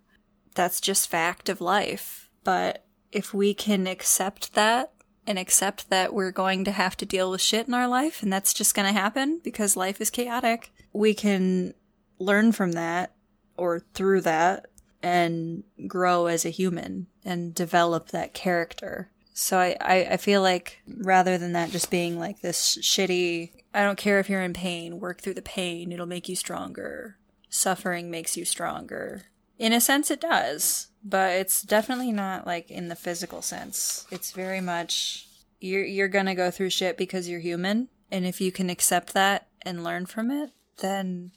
[0.55, 2.29] That's just fact of life.
[2.43, 4.93] But if we can accept that
[5.25, 8.31] and accept that we're going to have to deal with shit in our life and
[8.31, 11.73] that's just going to happen because life is chaotic, we can
[12.19, 13.13] learn from that
[13.57, 14.67] or through that
[15.01, 19.11] and grow as a human and develop that character.
[19.33, 23.83] So I, I, I feel like rather than that just being like this shitty, I
[23.83, 27.17] don't care if you're in pain, work through the pain, it'll make you stronger.
[27.49, 29.23] Suffering makes you stronger.
[29.59, 34.05] In a sense, it does, but it's definitely not like in the physical sense.
[34.11, 35.27] It's very much
[35.59, 39.47] you're you're gonna go through shit because you're human, and if you can accept that
[39.61, 41.31] and learn from it, then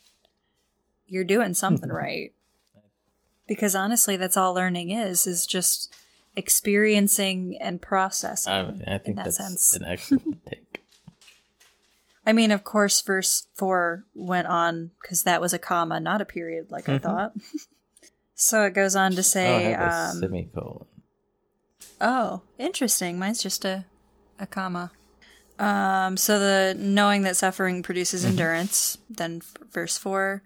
[1.06, 2.32] you're doing something right.
[3.50, 5.92] Because honestly, that's all learning is is just
[6.36, 8.52] experiencing and processing.
[8.52, 9.74] I, I think in that that's sense.
[9.74, 10.82] an excellent take.
[12.24, 16.24] I mean, of course, verse four went on because that was a comma, not a
[16.24, 17.32] period, like I thought.
[18.36, 20.86] so it goes on to Oh, say, a um, semicolon.
[22.00, 23.18] Oh, interesting.
[23.18, 23.84] Mine's just a,
[24.38, 24.92] a comma.
[25.58, 30.40] Um, so the knowing that suffering produces endurance, then f- verse 4,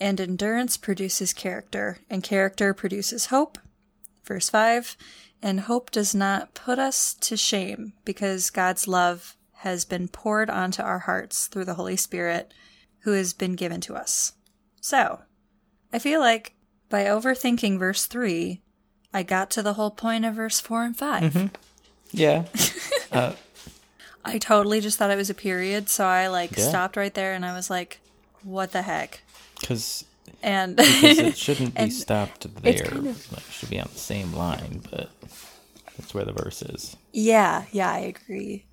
[0.00, 3.58] and endurance produces character, and character produces hope.
[4.24, 4.96] Verse 5,
[5.42, 10.82] and hope does not put us to shame because God's love has been poured onto
[10.82, 12.52] our hearts through the Holy Spirit
[13.00, 14.32] who has been given to us.
[14.80, 15.20] So,
[15.92, 16.54] I feel like
[16.88, 18.60] by overthinking verse 3,
[19.12, 21.50] I got to the whole point of verse 4 and 5.
[22.12, 22.44] Yeah.
[23.12, 23.32] uh,
[24.24, 26.68] I totally just thought it was a period, so I like Yeah.
[26.68, 28.00] stopped right there and I was like,
[28.48, 29.20] what the heck?
[29.60, 30.04] because
[30.42, 32.74] And because it shouldn't be stopped there.
[32.84, 35.10] kind of- it should be on the same line, but
[35.96, 36.96] that's where the verse is.
[37.12, 38.64] yeah, yeah, I agree.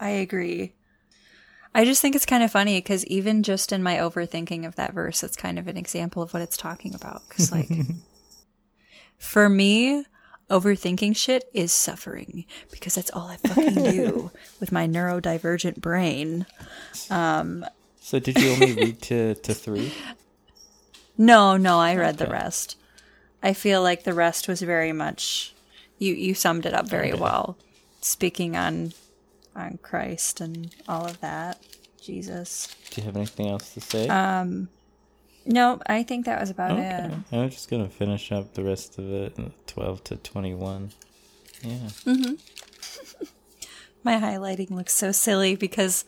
[0.00, 0.72] I agree.
[1.76, 4.92] I just think it's kind of funny because even just in my overthinking of that
[4.92, 7.22] verse, it's kind of an example of what it's talking about.
[7.28, 7.68] Because, like,
[9.18, 10.04] for me,
[10.50, 16.44] Overthinking shit is suffering because that's all I fucking do with my neurodivergent brain.
[17.10, 17.64] Um,
[18.06, 19.90] So did you only read to, to three?
[21.16, 22.76] no, no, I read the rest.
[23.42, 25.54] I feel like the rest was very much
[25.98, 27.20] you you summed it up very Okay.
[27.20, 27.56] well.
[28.02, 28.92] Speaking on
[29.56, 31.62] on Christ and all of that.
[32.02, 32.68] Jesus.
[32.90, 34.06] Do you have anything else to say?
[34.08, 34.68] Um
[35.46, 37.08] No, I think that was about okay.
[37.10, 37.34] it.
[37.34, 39.34] I'm just gonna finish up the rest of it,
[39.66, 40.90] twelve to twenty-one.
[41.62, 41.88] Yeah.
[42.04, 42.38] Mhm.
[44.04, 46.04] My highlighting looks so silly because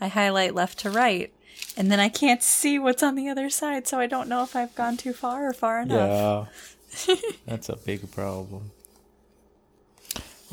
[0.00, 1.32] I highlight left to right
[1.76, 4.56] and then I can't see what's on the other side, so I don't know if
[4.56, 6.48] I've gone too far or far enough.
[7.08, 7.14] Yeah.
[7.46, 8.70] That's a big problem.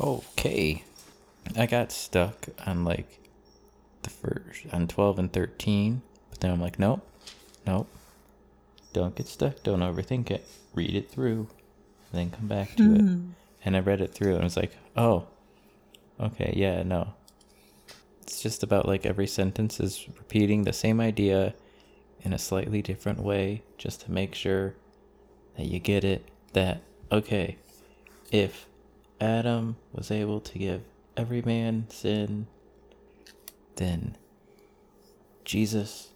[0.00, 0.84] Okay.
[1.56, 3.20] I got stuck on like
[4.02, 7.06] the first on twelve and thirteen, but then I'm like, nope,
[7.66, 7.88] nope.
[8.92, 9.62] Don't get stuck.
[9.62, 10.46] Don't overthink it.
[10.74, 11.48] Read it through,
[12.10, 13.00] and then come back to it.
[13.00, 13.30] Hmm.
[13.64, 15.26] And I read it through, and I was like, oh,
[16.20, 17.14] okay, yeah, no.
[18.24, 21.54] It's just about like every sentence is repeating the same idea
[22.22, 24.74] in a slightly different way, just to make sure
[25.56, 26.80] that you get it that
[27.12, 27.56] okay
[28.32, 28.66] if
[29.20, 30.82] adam was able to give
[31.16, 32.46] every man sin
[33.76, 34.16] then
[35.44, 36.10] jesus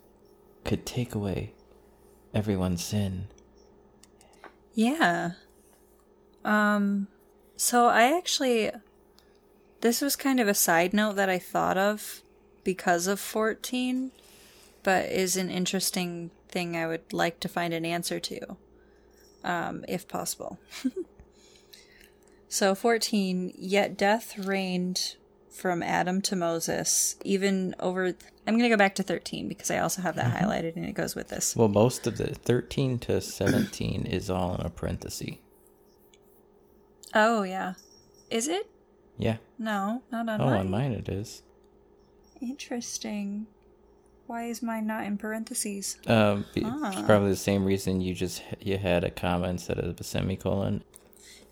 [0.64, 1.52] could take away
[2.34, 3.28] everyone's sin
[4.74, 5.32] Yeah.
[6.44, 7.08] Um
[7.56, 8.70] so I actually
[9.80, 12.22] this was kind of a side note that I thought of
[12.64, 14.10] because of 14,
[14.82, 18.56] but is an interesting thing I would like to find an answer to.
[19.44, 20.58] Um if possible.
[22.48, 25.16] so 14, yet death reigned
[25.50, 28.14] from Adam to Moses, even over
[28.46, 30.92] I'm going to go back to 13 because I also have that highlighted and it
[30.92, 31.54] goes with this.
[31.54, 35.36] well most of the 13 to 17 is all in a parenthesis
[37.14, 37.74] Oh, yeah.
[38.30, 38.70] Is it?
[39.18, 40.58] Yeah No, not on oh mine.
[40.60, 41.42] on mine it is
[42.40, 43.46] Interesting.
[44.26, 45.98] Why is mine not in parentheses?
[46.06, 47.02] um be- Ah.
[47.06, 50.84] probably the same reason you just you had a comma instead of a semicolon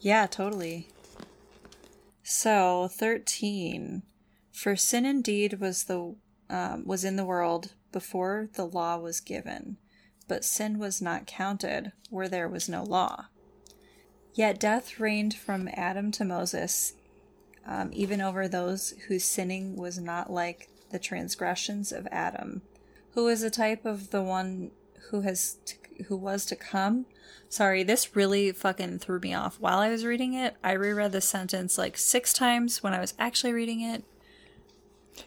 [0.01, 0.89] Yeah, totally.
[2.23, 4.03] So thirteen.
[4.53, 6.17] For sin indeed was the
[6.49, 9.77] um, was in the world before the law was given,
[10.29, 13.27] but sin was not counted where there was no law.
[14.35, 16.93] Yet death reigned from Adam to Moses,
[17.67, 22.63] um, even over those whose sinning was not like the transgressions of Adam,
[23.13, 24.71] who is a type of the one
[25.11, 27.07] who has to, who was to come.
[27.49, 29.59] Sorry, this really fucking threw me off.
[29.61, 33.15] While I was reading it, I reread the sentence like six times when I was
[33.19, 34.05] actually reading it.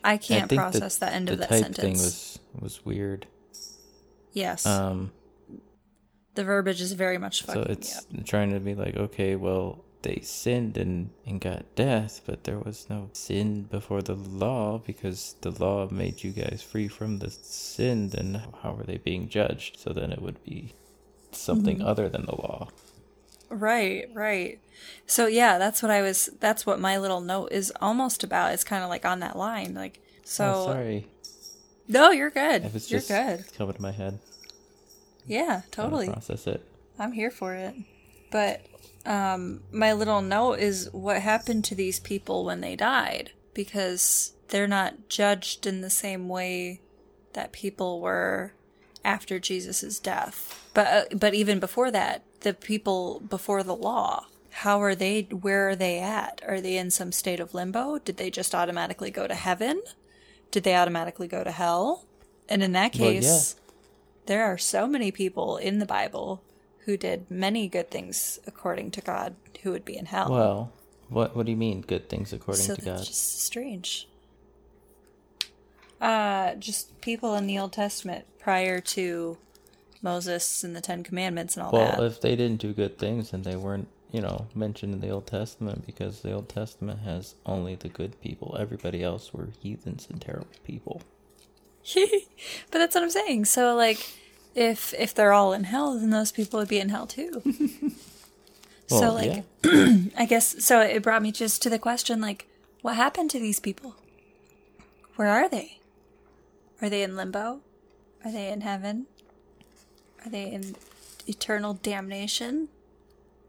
[0.04, 1.78] I can't the- process that end the of that type sentence.
[1.82, 3.26] thing was was weird
[4.34, 5.12] yes, um
[6.36, 8.26] the verbiage is very much So it's me up.
[8.26, 12.88] trying to be like, okay, well, they sinned and, and got death, but there was
[12.90, 18.10] no sin before the law because the law made you guys free from the sin.
[18.10, 19.78] Then how were they being judged?
[19.80, 20.74] So then it would be
[21.32, 21.88] something Mm-hmm.
[21.88, 22.70] other than the law.
[23.50, 24.60] Right, right.
[25.08, 26.30] So yeah, that's what I was.
[26.40, 28.54] That's what my little note is almost about.
[28.54, 30.54] It's kind of like on that line, like so.
[30.56, 31.08] oh, sorry.
[31.88, 32.64] No, you're good.
[32.66, 33.44] If it's You're just good.
[33.58, 34.20] coming to my head,
[35.26, 36.08] Yeah, trying to totally.
[36.10, 36.64] process it.
[37.00, 37.74] I'm here for it.
[38.32, 38.62] But
[39.06, 44.68] um, my little note is what happened to these people when they died because they're
[44.68, 46.82] not judged in the same way
[47.34, 48.54] that people were
[49.06, 50.68] after Jesus' death.
[50.74, 55.22] But uh, but even before that, the people before the law, how are they?
[55.24, 56.42] Where are they at?
[56.48, 58.00] Are they in some state of limbo?
[58.00, 59.82] Did they just automatically go to heaven?
[60.52, 62.06] Did they automatically go to hell?
[62.48, 63.20] And in that Well, yeah.
[63.20, 63.56] case,
[64.26, 66.42] there are so many people in the Bible
[66.90, 70.28] who did many good things according to God who would be in hell.
[70.32, 70.72] Well,
[71.08, 71.82] what what do you mean?
[71.82, 73.06] Good things according so to that's God.
[73.06, 74.08] just strange.
[76.02, 79.38] Uh, just people in the Old Testament prior to
[80.02, 81.98] Moses and the Ten Commandments and all Well, that.
[82.00, 85.10] Well, if they didn't do good things, then they weren't, you know, mentioned in the
[85.10, 88.58] Old Testament because the Old Testament has only the good people.
[88.60, 91.04] Everybody else were heathens and terrible people.
[91.94, 93.46] but that's what I'm saying.
[93.46, 94.00] So like,
[94.56, 97.42] if if they're all in hell, then those people would be in hell too.
[98.88, 99.98] so Well, like, yeah.
[100.18, 100.82] I guess so.
[100.82, 102.48] It brought me just to the question like,
[102.82, 103.96] what happened to these people?
[105.16, 105.80] Where are they?
[106.82, 107.62] Are they in limbo?
[108.24, 109.08] Are they in heaven?
[110.26, 110.76] Are they in
[111.28, 112.70] eternal damnation?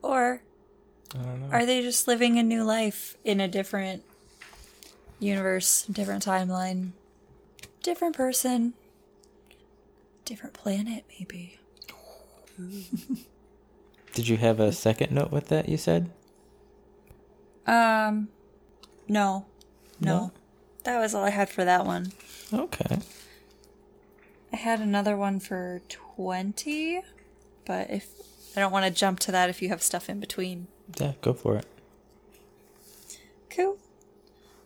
[0.03, 0.42] Or
[1.14, 1.57] I don't know.
[1.57, 4.03] are they just living a new life in a different
[5.18, 6.90] universe, different timeline,
[7.82, 8.74] different person,
[10.25, 11.59] different planet, maybe?
[14.14, 15.68] Did you have a second note with that?
[15.68, 16.11] You said.
[17.66, 18.29] Um,
[19.09, 19.47] no,
[20.01, 20.33] no, No?
[20.85, 22.12] that was all I had for that one.
[22.53, 22.99] Okay.
[24.53, 27.03] I had another one for 20,
[27.64, 28.09] but if
[28.57, 30.66] I don't want to jump to that if you have stuff in between.
[30.99, 31.66] Yeah, go for it.
[33.55, 33.79] Cool.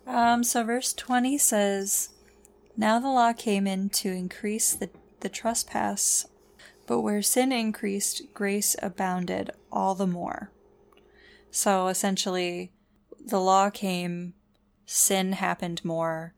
[0.06, 2.10] Um, so verse 20 says,
[2.78, 4.88] Now the law came in to increase the,
[5.24, 6.26] the trespass,
[6.86, 10.52] but where sin increased, grace abounded all the more.
[11.50, 12.70] So essentially,
[13.18, 14.34] the law came,
[14.84, 16.34] sin happened more,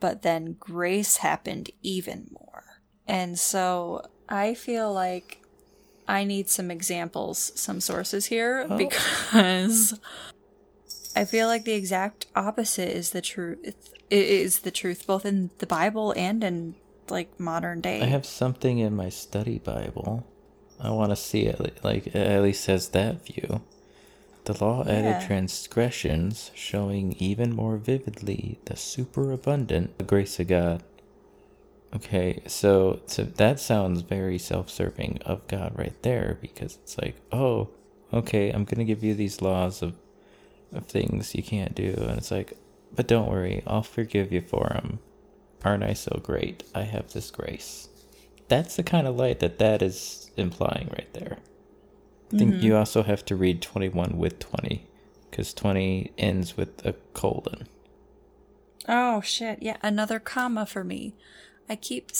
[0.00, 2.64] but then grace happened even more.
[3.06, 5.42] And so I feel like
[6.08, 8.76] I need some examples, some sources here, Oh.
[8.78, 10.00] because
[11.14, 13.58] I feel like the exact opposite is the truth.
[14.08, 16.74] It is the truth both in the Bible and in
[17.10, 18.00] like modern day.
[18.00, 20.26] I have something in my study Bible.
[20.78, 21.82] I want to see it.
[21.84, 23.62] Like it at least has that view.
[24.44, 25.26] The law added Yeah.
[25.26, 30.82] transgressions, showing even more vividly the superabundant grace of God.
[31.94, 37.68] Okay, so so that sounds very self-serving of God right there because it's like, oh,
[38.12, 39.94] okay, I'm gonna give you these laws of
[40.72, 42.52] of things you can't do, and it's like,
[42.94, 45.00] but don't worry, I'll forgive you for them.
[45.64, 46.64] Aren't I so great?
[46.74, 47.88] I have this grace.
[48.48, 51.38] That's the kind of light that that is implying right there.
[52.32, 54.86] I think you also have to read 21 with 20
[55.30, 57.66] because 20 ends with a colon.
[58.88, 59.62] oh shit!
[59.62, 61.14] Yeah, another comma for me.
[61.68, 62.10] I keep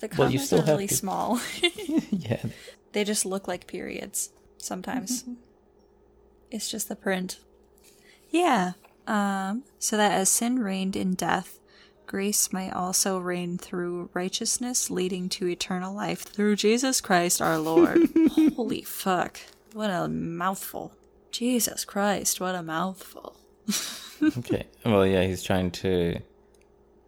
[0.00, 1.40] the commas Well, you still are really to- small.
[2.10, 2.42] yeah.
[2.92, 5.24] they just look like periods sometimes.
[6.50, 7.38] it's just the print.
[8.30, 8.72] Yeah.
[9.06, 9.64] Um.
[9.78, 11.58] So that as sin reigned in death,
[12.10, 18.00] grace might also reign through righteousness, leading to eternal life through Jesus Christ our Lord.
[18.56, 19.38] Holy fuck!
[19.74, 20.92] What a mouthful.
[21.30, 22.40] Jesus Christ!
[22.40, 23.36] What a mouthful.
[24.22, 24.66] Okay.
[24.84, 26.20] Well, yeah, he's trying to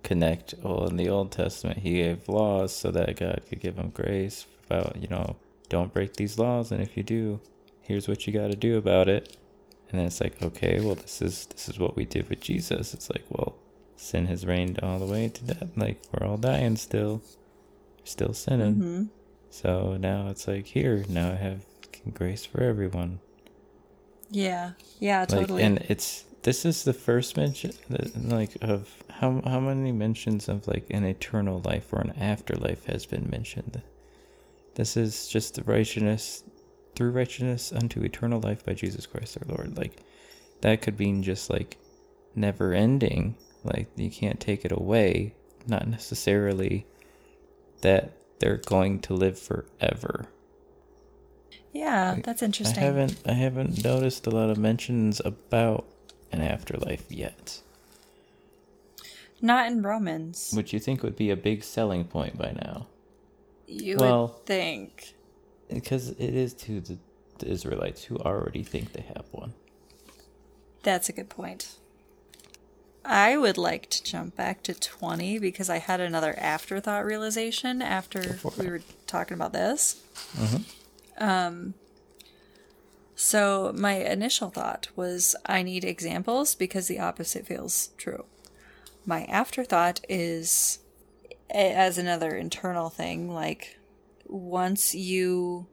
[0.03, 0.55] connect.
[0.63, 4.47] Well, in the Old Testament, he gave laws so that God could give him grace
[4.65, 5.37] about, you know,
[5.69, 7.39] don't break these laws, and if you do,
[7.83, 9.37] here's what you got to do about it.
[9.91, 12.95] And then it's like, okay, well, this is this is what we did with Jesus.
[12.95, 13.57] It's like, well,
[13.97, 15.71] sin has reigned all the way to death.
[15.77, 17.23] Like we're all dying still,
[18.05, 18.75] still sinning.
[18.75, 19.03] Mm-hmm.
[19.51, 21.65] So now it's like, here, now I have
[22.15, 23.21] grace for everyone.
[24.31, 24.73] Yeah.
[24.99, 25.21] Yeah.
[25.21, 25.63] Like, Totally.
[25.63, 27.73] and it's this is the first mention,
[28.17, 33.07] like of how how many mentions of like an eternal life or an afterlife has
[33.07, 33.83] been mentioned.
[34.75, 36.43] This is just the righteousness
[36.95, 39.77] through righteousness unto eternal life by Jesus Christ our Lord.
[39.77, 39.99] Like
[40.63, 41.77] that could mean just like
[42.35, 43.37] never ending.
[43.65, 45.35] Like you can't take it away.
[45.67, 46.87] Not necessarily
[47.83, 50.27] that they're going to live forever.
[51.73, 52.19] yeah.
[52.25, 52.83] That's interesting.
[52.83, 55.85] I haven't I haven't noticed a lot of mentions about
[56.33, 57.61] an afterlife yet,
[59.41, 60.53] Not in Romans.
[60.55, 62.87] which you think would be a big selling point by now,
[63.67, 65.15] You Well- would think.
[65.69, 66.99] because it is to the,
[67.39, 69.53] the Israelites who already think they have one.
[70.83, 71.77] That's a good point.
[73.05, 78.39] I would like to jump back to 20 because I had another afterthought realization after
[78.57, 80.01] we were talking about this.
[80.35, 80.65] Mhm.
[81.19, 81.75] Um,
[83.17, 88.25] so, my initial thought was I need examples because the opposite feels true.
[89.05, 90.79] My afterthought is
[91.51, 93.79] as another internal thing like
[94.27, 95.67] once you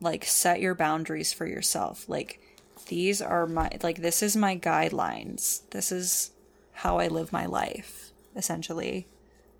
[0.00, 2.40] like set your boundaries for yourself like
[2.88, 6.30] these are my like this is my guidelines this is
[6.76, 8.06] how i live my life
[8.36, 9.08] essentially.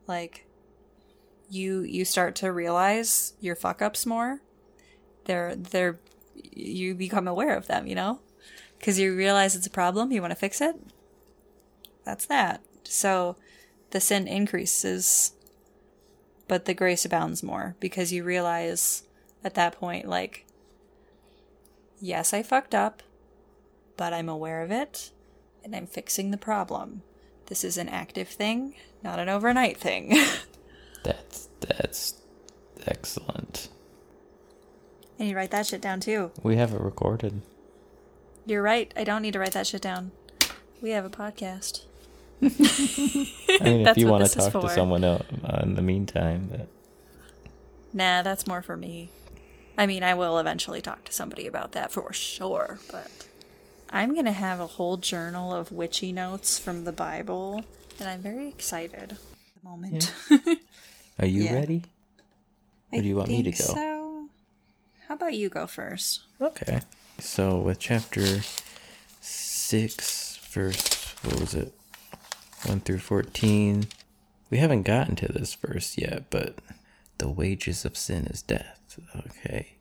[0.07, 0.47] Like
[1.49, 4.41] you you start to realize your fuck ups more.
[5.25, 5.99] They're they're
[6.35, 8.21] you become aware of them you know?
[8.79, 10.77] Because you realize it's a problem you want to fix it?
[12.05, 12.61] That's that.
[12.85, 13.37] So
[13.91, 15.33] the sin increases
[16.49, 19.03] but the grace abounds more because you realize
[19.43, 20.45] at that point like
[22.01, 23.03] yes i fucked up
[23.97, 25.11] but i'm aware of it
[25.65, 27.03] and i'm fixing the problem
[27.47, 30.17] this is an active thing not an overnight thing
[31.03, 32.15] That's that's
[32.87, 33.69] excellent.
[35.19, 37.43] and you write that shit down too We have it recorded.
[38.45, 40.11] you're right i don't need to write that shit down
[40.83, 41.83] we have a podcast
[42.43, 42.47] I
[43.65, 46.69] mean, if you want to talk to someone else uh, in the meantime, but
[47.95, 49.09] Nah, that's more for me.
[49.79, 53.26] I mean, I will eventually talk to somebody about that for sure, but
[53.97, 57.65] I'm going to have a whole journal of witchy notes from the Bible,
[57.99, 60.13] and I'm very excited at the moment.
[61.19, 61.55] are you Yeah.
[61.55, 61.83] ready?
[62.93, 63.75] Or do you want me to think go?
[63.75, 64.29] So,
[65.09, 66.21] how about you go first?
[66.43, 66.83] Okay.
[67.19, 68.41] So with chapter
[69.23, 71.73] 6, verse, what was it?
[72.67, 73.87] 1 through 14.
[74.51, 76.59] We haven't gotten to this verse yet, but
[77.17, 78.99] the wages of sin is death.
[79.17, 79.77] Okay.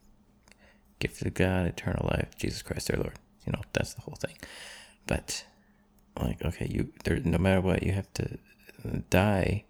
[0.99, 3.19] Gift of God, eternal life, Jesus Christ our Lord.
[3.45, 4.35] You know, that's the whole thing.
[5.07, 5.45] But
[6.19, 8.37] like, okay, you there no matter what, you have to
[9.09, 9.65] die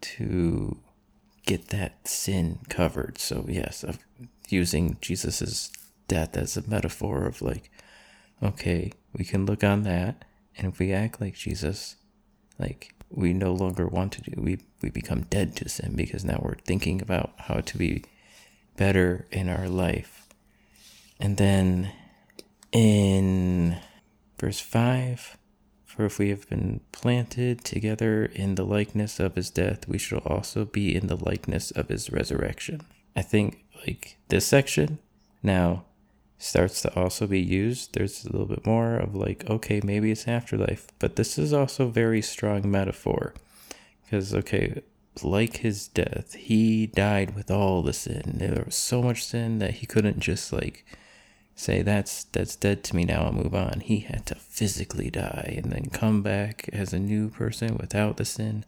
[0.00, 0.78] to
[1.44, 3.18] get that sin covered.
[3.18, 3.98] So yes, of
[4.48, 5.70] using Jesus's
[6.08, 7.70] death as a metaphor of like,
[8.42, 10.24] okay, we can look on that,
[10.56, 11.96] and if we act like Jesus,
[12.58, 14.40] like we no longer want to do.
[14.40, 18.04] We we become dead to sin because now we're thinking about how to be
[18.76, 20.28] better in our life.
[21.18, 21.92] And then
[22.76, 23.78] in
[24.38, 25.38] verse 5
[25.86, 30.18] for if we have been planted together in the likeness of his death, we shall
[30.18, 32.82] also be in the likeness of his resurrection.
[33.16, 34.98] I think like this section
[35.42, 35.86] now
[36.36, 37.94] starts to also be used.
[37.94, 41.88] There's a little bit more of like, okay, maybe it's afterlife, but this is also
[41.88, 43.32] very strong metaphor
[44.04, 44.82] because okay,
[45.22, 48.34] like his death, he died with all the sin.
[48.34, 50.84] There was so much sin that he couldn't just like
[51.56, 53.80] say that's that's dead to me now I'll move on.
[53.80, 58.24] He had to physically die and then come back as a new person without the
[58.24, 58.64] sin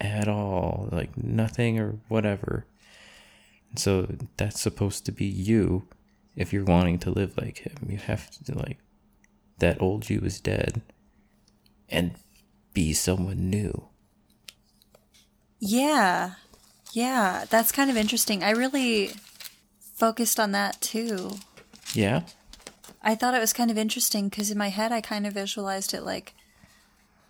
[0.00, 2.64] at all, like nothing or whatever.
[3.70, 4.06] And so
[4.36, 5.88] that's supposed to be you
[6.36, 7.88] if you're wanting to live like him.
[7.88, 8.78] You have to like
[9.58, 10.80] that old you is dead
[11.88, 12.12] and
[12.72, 13.88] be someone new.
[15.58, 16.34] Yeah.
[16.92, 18.42] Yeah, that's kind of interesting.
[18.42, 19.12] I really
[19.78, 21.36] focused on that too.
[21.92, 22.22] Yeah.
[23.02, 25.92] I thought it was kind of interesting cuz in my head I kind of visualized
[25.94, 26.34] it like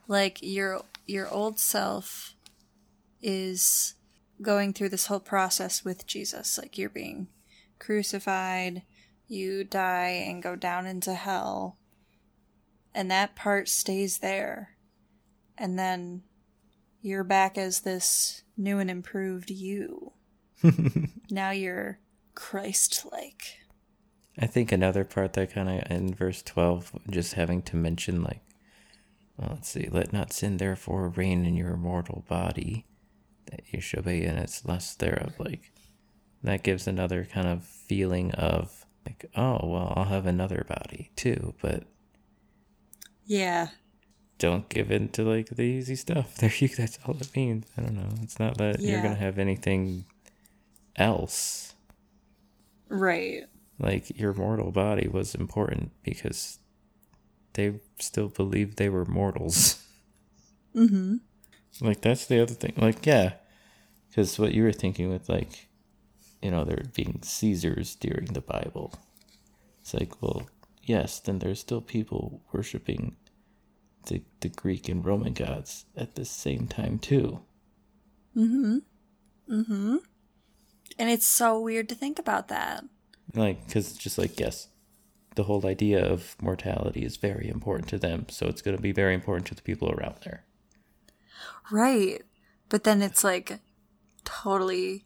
[0.09, 2.35] like your your old self
[3.21, 3.95] is
[4.43, 6.59] going through this whole process with Jesus.
[6.59, 7.29] Like you're being
[7.79, 8.83] crucified,
[9.29, 11.79] you die and go down into hell.
[12.95, 14.77] And that part stays there.
[15.57, 16.23] And then
[17.01, 20.13] you're back as this new and improved you.
[21.31, 21.99] now you're
[22.35, 23.59] Christ like.
[24.39, 28.41] I think another part that kind of in verse 12, just having to mention, like,
[29.37, 32.87] well, let's see, let not sin therefore reign in your mortal body,
[33.51, 35.35] that you shall be in its lust thereof.
[35.39, 35.73] Like,
[36.43, 41.55] that gives another kind of feeling of like, oh, well, I'll have another body too,
[41.61, 41.85] but
[43.25, 43.69] yeah,
[44.39, 46.37] don't give in to like the easy stuff.
[46.39, 47.67] There you that's all it means.
[47.77, 48.09] I don't know.
[48.23, 48.93] It's not that yeah.
[48.93, 50.05] you're gonna have anything
[50.97, 51.75] else.
[52.89, 53.45] Right.
[53.83, 56.59] Like your mortal body was important because
[57.55, 59.79] they still believed they were mortals.
[60.75, 61.17] Mm-hmm.
[61.83, 62.73] Like that's the other thing.
[62.79, 63.35] Like, yeah.
[64.09, 65.69] Because what you were thinking with like
[66.43, 68.93] you know, there being Caesars during the Bible.
[69.81, 70.49] It's like, well,
[70.83, 73.17] yes, then there's still people worshiping
[74.07, 77.41] the, the Greek and Roman gods at the same time, too.
[78.37, 78.79] Mm hmm.
[79.55, 79.97] Mm hmm.
[80.99, 82.85] And it's so weird to think about that.
[83.35, 84.69] Like, because it's just like, yes,
[85.37, 88.27] the whole idea of mortality is very important to them.
[88.29, 90.45] So it's going to be very important to the people around there.
[91.71, 92.23] Right.
[92.69, 93.61] But then it's like
[94.25, 95.05] totally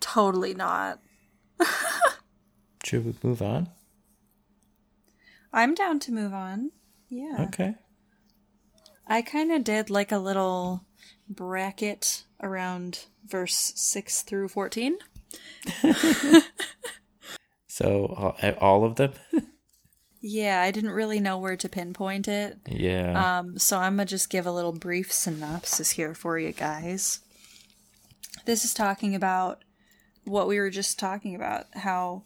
[0.00, 1.00] Totally not.
[2.84, 3.68] Should we move on?
[5.52, 6.72] I'm down to move on.
[7.08, 7.46] Yeah.
[7.48, 7.74] Okay.
[9.06, 10.84] I kind of did like a little
[11.28, 14.98] bracket around verse 6 through 14.
[17.72, 19.14] so, all of them?
[20.20, 22.58] yeah, I didn't really know where to pinpoint it.
[22.66, 23.38] Yeah.
[23.38, 27.20] Um, so I'm going to just give a little brief synopsis here for you guys.
[28.44, 29.64] This is talking about
[30.24, 32.24] what we were just talking about how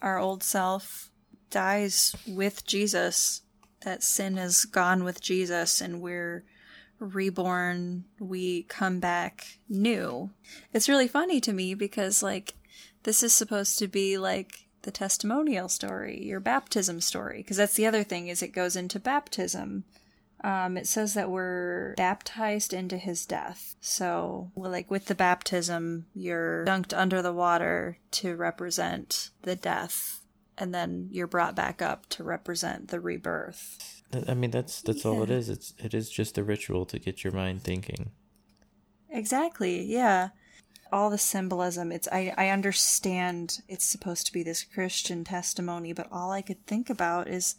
[0.00, 1.10] our old self
[1.50, 3.42] dies with Jesus,
[3.82, 6.44] that sin is gone with Jesus, and we're
[7.00, 10.30] reborn, we come back new.
[10.72, 12.54] It's really funny to me because, like,
[13.02, 17.86] this is supposed to be like the testimonial story, your baptism story, because that's the
[17.86, 19.84] other thing is it goes into baptism
[20.44, 23.76] um, it says that we're baptized into his death.
[23.80, 30.20] So, like with the baptism, you're dunked under the water to represent the death,
[30.58, 34.02] and then you're brought back up to represent the rebirth.
[34.28, 35.10] I mean, that's that's yeah.
[35.10, 35.48] all it is.
[35.48, 38.10] It's it is just a ritual to get your mind thinking.
[39.08, 39.82] Exactly.
[39.82, 40.28] Yeah.
[40.94, 41.90] All the symbolism.
[41.90, 46.64] It's I I understand it's supposed to be this Christian testimony, but all I could
[46.66, 47.56] think about is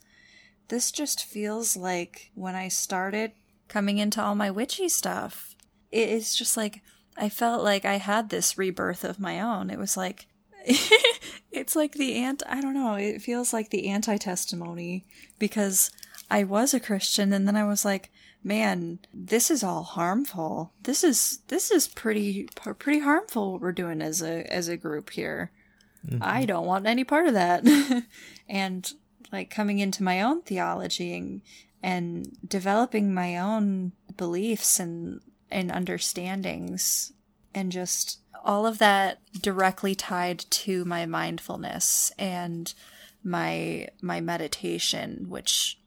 [0.70, 3.34] this just feels like when I started
[3.68, 5.54] coming into all my witchy stuff.
[5.92, 6.82] It's just like
[7.18, 9.70] I felt like I had this rebirth of my own.
[9.70, 10.28] It was like
[11.52, 15.04] it's like the ant I don't know, it feels like the anti testimony
[15.40, 15.92] because
[16.32, 18.14] I was a Christian and then I was like,
[18.46, 20.72] man, this is all harmful.
[20.84, 25.10] This is this is pretty pretty harmful what we're doing as a as a group
[25.10, 25.52] here.
[26.08, 26.20] Mm-hmm.
[26.22, 27.66] I don't want any part of that.
[28.48, 28.94] and
[29.32, 31.42] like coming into my own theology and,
[31.82, 37.12] and developing my own beliefs and and understandings
[37.54, 42.76] and just all of that directly tied to my mindfulness and
[43.24, 45.80] my my meditation which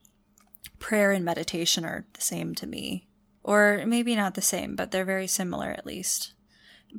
[0.79, 3.07] prayer and meditation are the same to me
[3.43, 6.33] or maybe not the same but they're very similar at least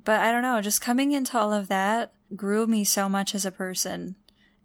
[0.04, 3.44] but i don't know just coming into all of that grew me so much as
[3.44, 4.14] a person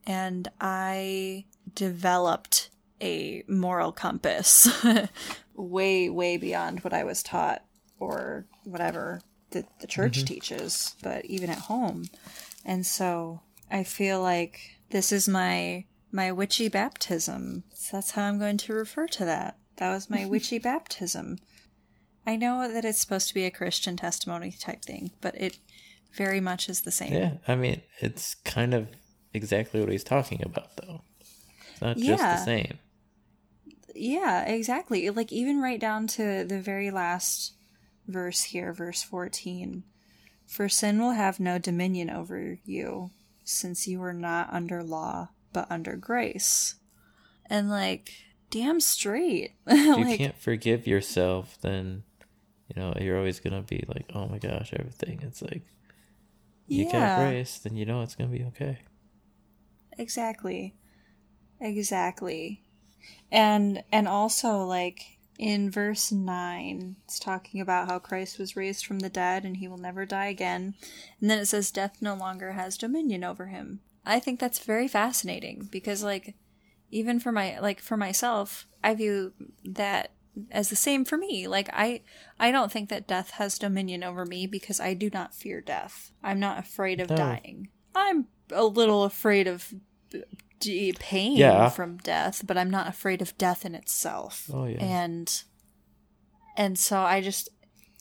[0.05, 2.70] and i developed
[3.01, 4.68] a moral compass
[5.55, 7.63] way way beyond what i was taught
[7.99, 9.22] or whatever
[9.55, 10.26] the, the church mm-hmm.
[10.26, 12.05] teaches, but even at home.
[12.63, 13.41] And so
[13.72, 17.64] I feel like this is my my witchy baptism.
[17.74, 19.58] So that's how I'm going to refer to that.
[19.78, 21.39] That was my witchy baptism.
[22.26, 25.60] I know that it's supposed to be a Christian testimony type thing, but it
[26.14, 27.14] very much is the same.
[27.14, 28.88] Yeah, I mean, it's kind of
[29.34, 31.01] exactly what he's talking about, though.
[31.72, 32.16] It's not yeah.
[32.16, 32.80] just the same.
[33.93, 35.10] Yeah, exactly.
[35.10, 37.53] Like, even right down to the very last
[38.08, 39.84] verse here, verse 14.
[40.47, 43.12] For sin will have no dominion over you,
[43.43, 46.76] since you are not under law, but under grace.
[47.45, 48.12] And like,
[48.51, 49.53] damn straight.
[49.68, 52.03] if like, you can't forgive yourself, then
[52.68, 55.22] you know you're always gonna be like, oh my gosh, everything.
[55.24, 55.64] It's like
[56.68, 56.91] you yeah.
[56.91, 58.80] got grace, then you know it's gonna be okay.
[59.97, 60.76] Exactly.
[61.62, 62.62] Exactly.
[63.32, 68.99] And and also like in verse 9, it's talking about how Christ was raised from
[68.99, 70.76] the dead and he will never die again.
[71.22, 73.80] And then it says death no longer has dominion over him.
[74.06, 76.36] I think that's very fascinating because like
[76.91, 79.34] even for my like for myself, I view
[79.64, 80.12] that
[80.51, 81.47] as the same for me.
[81.47, 82.01] Like I
[82.39, 86.12] I don't think that death has dominion over me because I do not fear death.
[86.24, 87.16] I'm not afraid of no.
[87.16, 87.70] dying.
[87.95, 89.74] I'm a little afraid of
[90.99, 91.70] pain yeah.
[91.70, 94.49] from death, but I'm not afraid of death in itself.
[94.53, 94.84] Oh yeah.
[94.84, 95.43] And
[96.56, 97.49] and so I just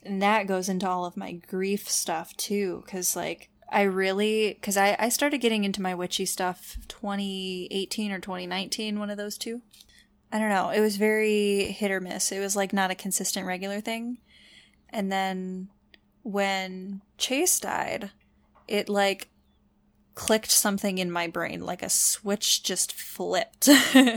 [0.04, 4.76] and that goes into all of my grief stuff too cuz like I really cuz
[4.76, 9.62] I I started getting into my witchy stuff 2018 or 2019, one of those two.
[10.32, 10.70] I don't know.
[10.70, 12.32] It was very hit or miss.
[12.32, 14.18] It was like not a consistent regular thing.
[14.90, 15.68] And then
[16.22, 18.10] when Chase died,
[18.66, 19.28] it like
[20.14, 23.68] clicked something in my brain like a switch just flipped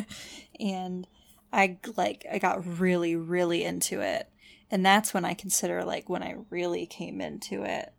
[0.60, 1.08] and
[1.52, 4.30] i like i got really really into it
[4.70, 7.94] and that's when i consider like when i really came into it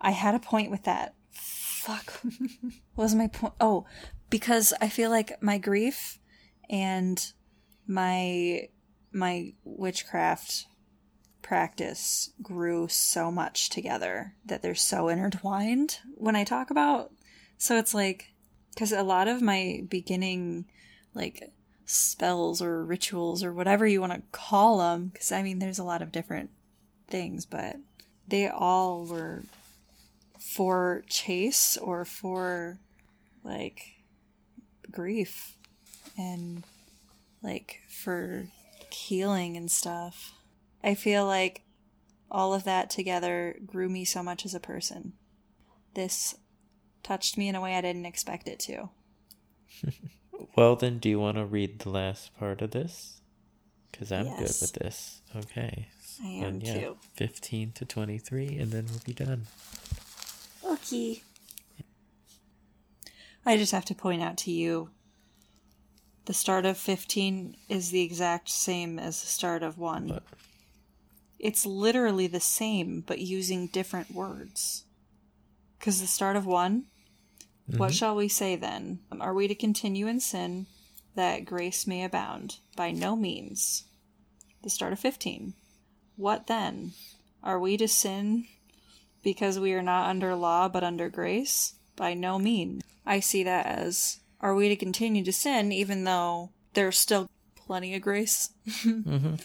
[0.00, 2.50] i had a point with that fuck what
[2.96, 3.86] was my point oh
[4.30, 6.18] because i feel like my grief
[6.68, 7.32] and
[7.86, 8.68] my
[9.12, 10.66] my witchcraft
[11.46, 17.12] practice grew so much together that they're so intertwined when I talk about.
[17.56, 18.32] So it's like,
[18.74, 20.66] because a lot of my beginning,
[21.14, 21.52] like,
[21.84, 25.84] spells or rituals or whatever you want to call them, because I mean, there's a
[25.84, 26.50] lot of different
[27.06, 27.76] things, but
[28.26, 29.44] they all were
[30.46, 32.78] for chase or for,
[33.42, 33.82] like,
[34.90, 35.56] grief
[36.16, 36.62] and,
[37.42, 38.46] like, for
[38.90, 40.32] healing and stuff.
[40.84, 41.62] I feel like
[42.30, 45.14] all of that together grew me so much as a person.
[45.94, 46.36] This
[47.02, 48.90] touched me in a way I didn't expect it to.
[50.56, 53.20] well, then, do you want to read the last part of this?
[53.90, 54.38] Because I'm yes.
[54.38, 55.22] good with this.
[55.34, 55.88] Okay.
[56.22, 56.96] I am and, yeah, too.
[57.16, 59.46] 15 to 23, and then we'll be done.
[60.76, 61.22] Okay.
[63.44, 64.90] I just have to point out to you
[66.24, 70.08] the start of 15 is the exact same as the start of 1.
[70.08, 70.22] What?
[71.38, 74.84] it's literally the same but using different words.
[75.78, 76.86] Because the start of one,
[77.68, 77.78] mm-hmm.
[77.78, 79.00] what shall we say then?
[79.20, 80.66] Are we to continue in sin
[81.14, 82.58] that grace may abound?
[82.76, 83.84] By no means.
[84.62, 85.54] The start of 15.
[86.16, 86.92] What then?
[87.42, 88.46] Are we to sin
[89.22, 91.74] because we are not under law but under grace?
[91.96, 92.82] By no means.
[93.06, 97.94] I see that as are we to continue to sin even though there's still plenty
[97.94, 98.50] of grace?
[98.66, 99.34] mm-hmm.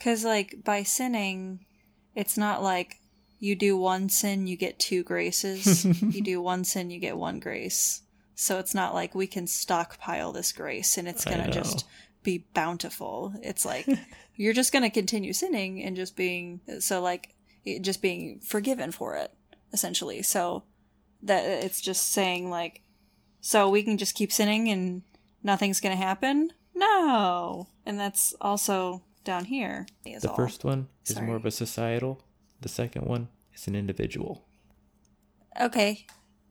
[0.00, 1.66] Because, like, by sinning,
[2.14, 3.00] it's not like
[3.38, 5.84] you do one sin, you get two graces.
[6.02, 8.00] you do one sin, you get one grace.
[8.34, 11.84] So it's not like we can stockpile this grace and it's going to just
[12.22, 13.34] be bountiful.
[13.42, 13.86] It's like
[14.36, 17.34] you're just going to continue sinning and just being, so like,
[17.80, 19.32] just being forgiven for it,
[19.72, 20.22] essentially.
[20.22, 20.64] So
[21.22, 22.82] that it's just saying, like,
[23.40, 25.02] so we can just keep sinning and
[25.42, 26.52] nothing's going to happen?
[26.74, 27.68] No.
[27.86, 29.86] And that's also down here.
[30.04, 30.36] is The all.
[30.36, 31.26] first one is Sorry.
[31.26, 32.22] more of a societal.
[32.60, 34.44] The second one is an individual.
[35.60, 36.06] Okay.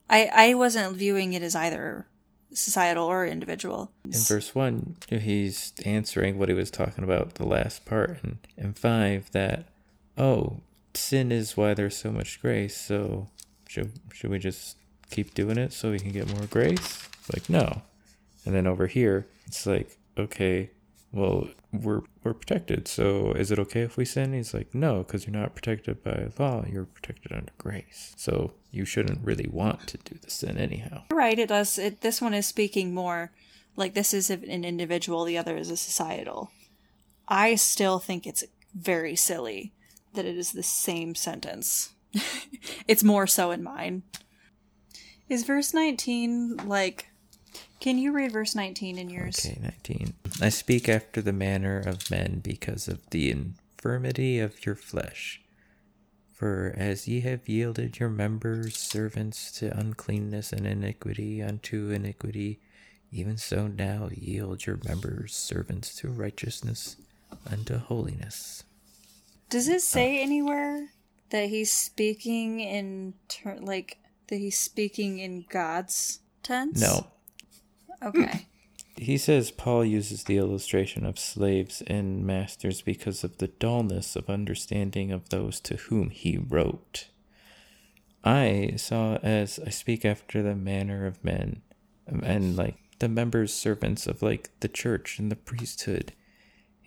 [0.09, 2.07] I I wasn't viewing it as either
[2.51, 3.91] societal or individual.
[4.05, 8.17] In verse 1, he's answering what he was talking about the last part.
[8.23, 9.69] And in 5, that,
[10.17, 10.61] oh,
[10.93, 12.75] sin is why there's so much grace.
[12.75, 13.29] So
[13.67, 14.77] should, should we just
[15.09, 17.07] keep doing it so we can get more grace?
[17.33, 17.81] Like, no.
[18.45, 20.71] And then over here, it's like, okay,
[21.11, 22.87] well, we're, we're protected.
[22.87, 24.33] So is it okay if we sin?
[24.33, 26.65] He's like, no, because you're not protected by law.
[26.67, 28.13] You're protected under grace.
[28.17, 31.03] So you shouldn't really want to do the sin anyhow.
[31.11, 33.31] Right, it does it this one is speaking more
[33.75, 36.51] like this is an individual, the other is a societal.
[37.27, 38.43] I still think it's
[38.75, 39.73] very silly
[40.13, 41.93] that it is the same sentence.
[42.87, 44.03] it's more so in mine.
[45.27, 47.09] Is verse 19 like
[47.79, 49.45] can you read verse 19 in yours?
[49.45, 50.13] Okay, 19.
[50.41, 55.41] I speak after the manner of men because of the infirmity of your flesh.
[56.33, 62.59] For as ye have yielded your members servants to uncleanness and iniquity unto iniquity,
[63.11, 66.97] even so now yield your members servants to righteousness
[67.49, 68.63] unto holiness.
[69.49, 70.89] Does it say anywhere
[71.31, 73.97] that he's speaking in ter- like
[74.27, 76.79] that he's speaking in God's tense?
[76.79, 77.07] No,
[78.01, 78.47] Okay.
[78.97, 84.29] he says Paul uses the illustration of slaves and masters because of the dullness of
[84.29, 87.07] understanding of those to whom he wrote.
[88.23, 91.61] I saw as I speak after the manner of men,
[92.05, 96.13] and like the members, servants of like the church and the priesthood.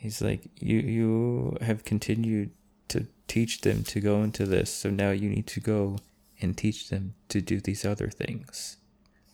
[0.03, 2.50] He's like, you you have continued
[2.88, 5.98] to teach them to go into this, so now you need to go
[6.40, 8.78] and teach them to do these other things.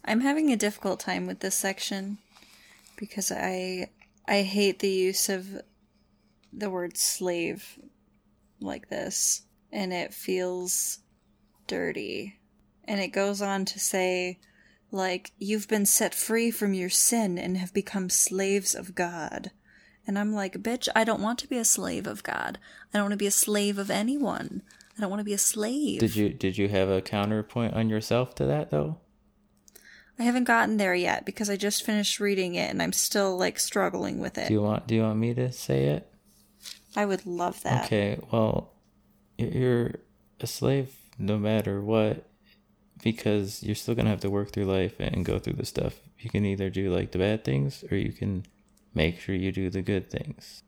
[0.04, 2.18] I'm having a difficult time with this section
[2.98, 3.88] because I
[4.26, 5.62] I hate the use of
[6.52, 7.78] the word slave
[8.60, 10.98] like this and it feels
[11.66, 12.40] dirty.
[12.84, 14.38] And it goes on to say
[14.92, 19.50] like you've been set free from your sin and have become slaves of God.
[20.08, 22.58] And I'm like, bitch, I don't want to be a slave of God.
[22.92, 24.62] I don't want to be a slave of anyone.
[24.96, 26.00] I don't want to be a slave.
[26.00, 28.96] Did you did you have a counterpoint on yourself to that though?
[30.18, 33.60] I haven't gotten there yet because I just finished reading it and I'm still like
[33.60, 34.48] struggling with it.
[34.48, 36.10] Do you want do you want me to say it?
[36.96, 37.84] I would love that.
[37.84, 38.72] Okay, well,
[39.36, 39.96] you're
[40.40, 42.24] a slave no matter what
[43.02, 46.00] because you're still going to have to work through life and go through the stuff.
[46.18, 48.46] You can either do like the bad things or you can
[48.98, 50.62] make sure you do the good things.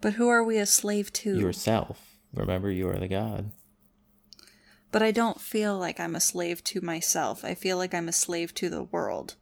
[0.00, 1.36] But who are we a slave to?
[1.38, 2.18] Yourself.
[2.32, 3.50] Remember you are the god.
[4.92, 7.44] But I don't feel like I'm a slave to myself.
[7.44, 9.34] I feel like I'm a slave to the world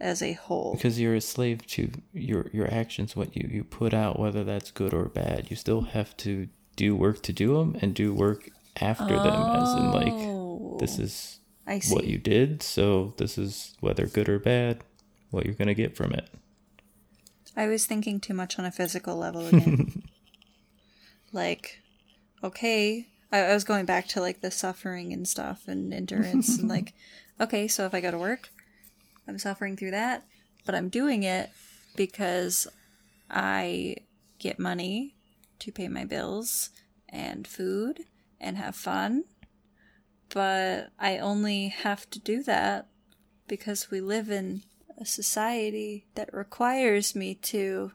[0.00, 0.74] as a whole.
[0.74, 4.70] Because you're a slave to your your actions what you you put out whether that's
[4.70, 5.50] good or bad.
[5.50, 8.48] You still have to do work to do them and do work
[8.80, 10.76] after them as in like oh.
[10.80, 14.82] this is Oh, what you did, so this is whether good or bad,
[15.30, 16.28] what you're gonna get from it.
[17.56, 20.02] I was thinking too much on a physical level again.
[21.32, 21.80] like,
[22.42, 26.68] okay, I, I was going back to like the suffering and stuff and endurance and
[26.68, 26.94] like,
[27.40, 28.50] okay, so if I go to work,
[29.28, 30.24] I'm suffering through that,
[30.64, 31.50] but I'm doing it
[31.96, 32.66] because
[33.30, 33.96] I
[34.38, 35.14] get money
[35.60, 36.70] to pay my bills
[37.08, 38.00] and food
[38.40, 39.24] and have fun.
[40.30, 42.88] But I only have to do that
[43.46, 44.62] because we live in
[45.02, 47.92] a society that requires me to.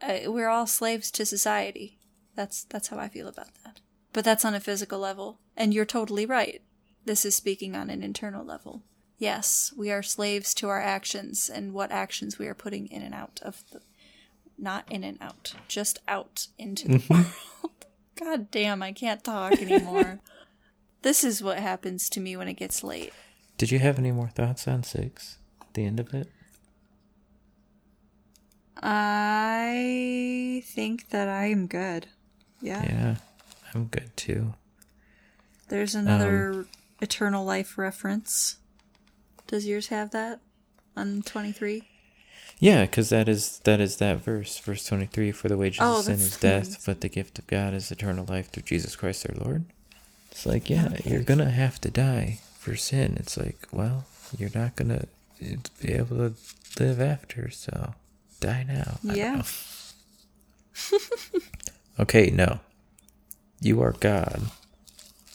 [0.00, 1.98] Uh, we're all slaves to society.
[2.34, 3.80] That's that's how I feel about that.
[4.12, 6.62] But that's on a physical level, and you're totally right.
[7.04, 8.82] This is speaking on an internal level.
[9.18, 13.14] Yes, we are slaves to our actions and what actions we are putting in and
[13.14, 13.80] out of the.
[14.60, 17.26] Not in and out, just out into the world.
[18.16, 20.18] God damn, I can't talk anymore.
[21.02, 23.12] this is what happens to me when it gets late.
[23.56, 25.38] Did you have any more thoughts on six?
[25.74, 26.28] The end of it?
[28.82, 32.06] I think that I am good.
[32.60, 32.82] Yeah.
[32.84, 33.16] Yeah,
[33.74, 34.54] I'm good too.
[35.68, 36.68] There's another um,
[37.00, 38.56] eternal life reference.
[39.46, 40.40] Does yours have that
[40.96, 41.82] on 23?
[42.60, 45.30] Yeah, because that is that is that verse, verse twenty three.
[45.30, 48.24] For the wages Oh, of sin is death, but the gift of God is eternal
[48.26, 49.64] life through Jesus Christ our Lord.
[50.32, 51.08] It's like, yeah, Okay.
[51.10, 53.16] you're gonna have to die for sin.
[53.20, 54.06] It's like, well,
[54.36, 55.04] you're not gonna
[55.38, 56.34] be able to
[56.80, 57.94] live after, so
[58.40, 58.98] die now.
[59.02, 59.42] Yeah.
[62.00, 62.60] okay, no,
[63.60, 64.42] you are God,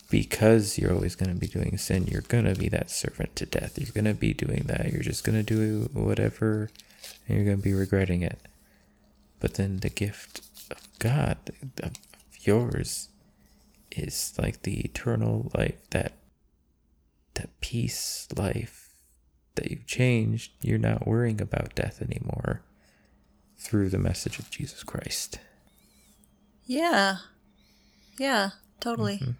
[0.10, 3.46] because you're always going to be doing sin, you're going to be that servant to
[3.46, 3.78] death.
[3.78, 4.92] You're going to be doing that.
[4.92, 6.70] You're just going to do whatever
[7.28, 8.40] and you're going to be regretting it.
[9.40, 10.42] But then the gift
[10.72, 11.38] of God,
[11.82, 11.94] of
[12.42, 13.10] yours,
[13.92, 16.14] is like the eternal life, that
[17.34, 18.94] that peace life
[19.56, 20.52] that you've changed.
[20.62, 22.62] You're not worrying about death anymore
[23.64, 25.40] through the message of Jesus Christ.
[26.66, 27.18] Yeah.
[28.20, 29.18] Yeah, totally.
[29.18, 29.32] Mm-hmm.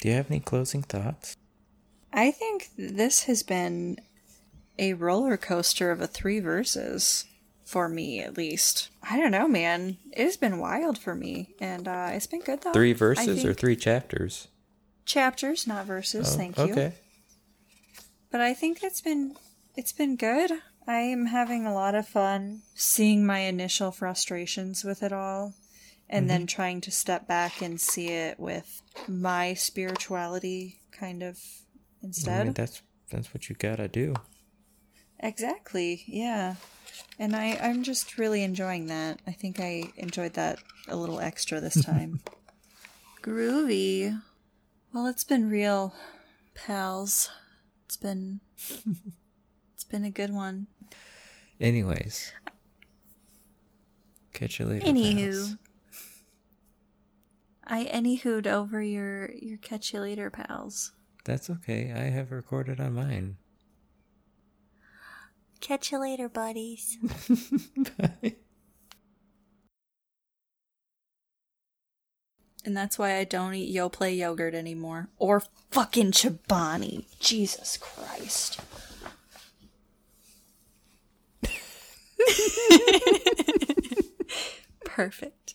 [0.00, 1.36] Do you have any closing thoughts?
[2.12, 3.98] I think this has been
[4.78, 7.26] a roller coaster of a three verses
[7.64, 8.88] for me at least.
[9.08, 9.98] I don't know, man.
[10.12, 12.72] It's been wild for me, and uh, it's been good though.
[12.72, 14.48] Three verses or three chapters?
[15.04, 16.34] Chapters, not verses.
[16.34, 16.64] Oh, thank you.
[16.64, 16.92] Okay.
[18.32, 19.36] But I think it's been
[19.76, 20.50] it's been good.
[20.90, 25.54] I am having a lot of fun seeing my initial frustrations with it all
[26.08, 26.28] and mm-hmm.
[26.28, 31.38] then trying to step back and see it with my spirituality kind of
[32.02, 32.40] instead.
[32.40, 34.14] I mean, that's that's what you got to do.
[35.20, 36.02] Exactly.
[36.08, 36.56] Yeah.
[37.20, 39.20] And I, I'm just really enjoying that.
[39.28, 42.18] I think I enjoyed that a little extra this time.
[43.22, 44.20] Groovy.
[44.92, 45.94] Well, it's been real,
[46.56, 47.30] pals.
[47.84, 48.40] It's been
[49.72, 50.66] it's been a good one.
[51.60, 52.32] Anyways.
[54.32, 54.86] Catch you later.
[54.86, 55.26] Anywho.
[55.26, 55.56] Pals.
[57.66, 60.92] I anyhooed over your your catch you later, pals.
[61.24, 61.92] That's okay.
[61.94, 63.36] I have recorded on mine.
[65.60, 66.96] Catch you later, buddies.
[67.98, 68.36] Bye.
[72.64, 75.08] And that's why I don't eat Yoplait yogurt anymore.
[75.18, 77.04] Or fucking Chobani.
[77.18, 78.60] Jesus Christ.
[84.84, 85.54] Perfect.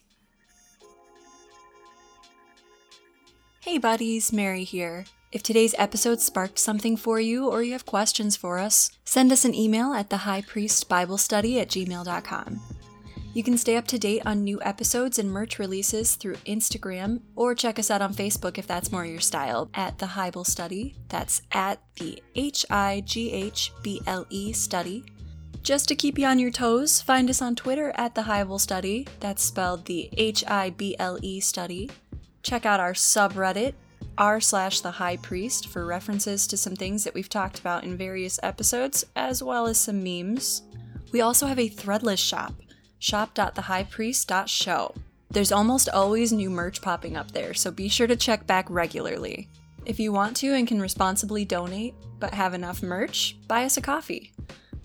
[3.61, 5.05] Hey buddies, Mary here.
[5.31, 9.43] If today's episode sparked something for you or you have questions for us, send us
[9.43, 12.61] an email at the High Priest Bible Study at gmail.com.
[13.33, 17.53] You can stay up to date on new episodes and merch releases through Instagram or
[17.53, 20.95] check us out on Facebook if that's more your style at the Highble Study.
[21.09, 25.03] That's at the H I G H B L E Study.
[25.65, 29.07] Just to keep you on your toes, find us on Twitter at the Highble Study.
[29.19, 31.89] That's spelled the H I B L E Study.
[32.43, 33.73] Check out our subreddit
[34.15, 37.97] r slash the high priest for references to some things that we've talked about in
[37.97, 40.61] various episodes, as well as some memes.
[41.11, 42.53] We also have a threadless shop,
[42.99, 44.93] shop.thehighpriest.show.
[45.31, 49.49] There's almost always new merch popping up there, so be sure to check back regularly.
[49.83, 53.81] If you want to and can responsibly donate, but have enough merch, buy us a
[53.81, 54.31] coffee.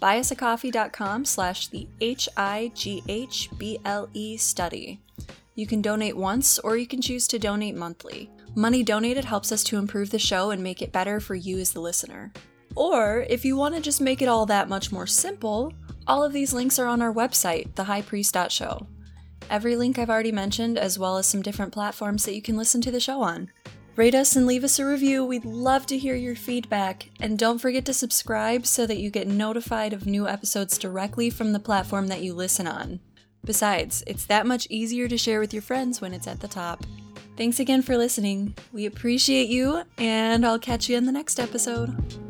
[0.01, 2.37] Buyusacoffee.com slash the H-I-G-H-B-L-E
[4.37, 5.01] study.
[5.55, 8.31] You can donate once or you can choose to donate monthly.
[8.55, 11.73] Money donated helps us to improve the show and make it better for you as
[11.73, 12.33] the listener.
[12.75, 15.73] Or, if you want to just make it all that much more simple,
[16.07, 18.87] all of these links are on our website, thehighpriest.show.
[19.51, 22.81] Every link I've already mentioned, as well as some different platforms that you can listen
[22.83, 23.51] to the show on.
[24.01, 25.27] Rate us and leave us a review.
[25.27, 27.11] We'd love to hear your feedback.
[27.21, 31.53] And don't forget to subscribe so that you get notified of new episodes directly from
[31.53, 33.01] the platform that you listen on.
[33.45, 36.83] Besides, it's that much easier to share with your friends when it's at the top.
[37.37, 38.55] Thanks again for listening.
[38.73, 42.30] We appreciate you, and I'll catch you in the next episode.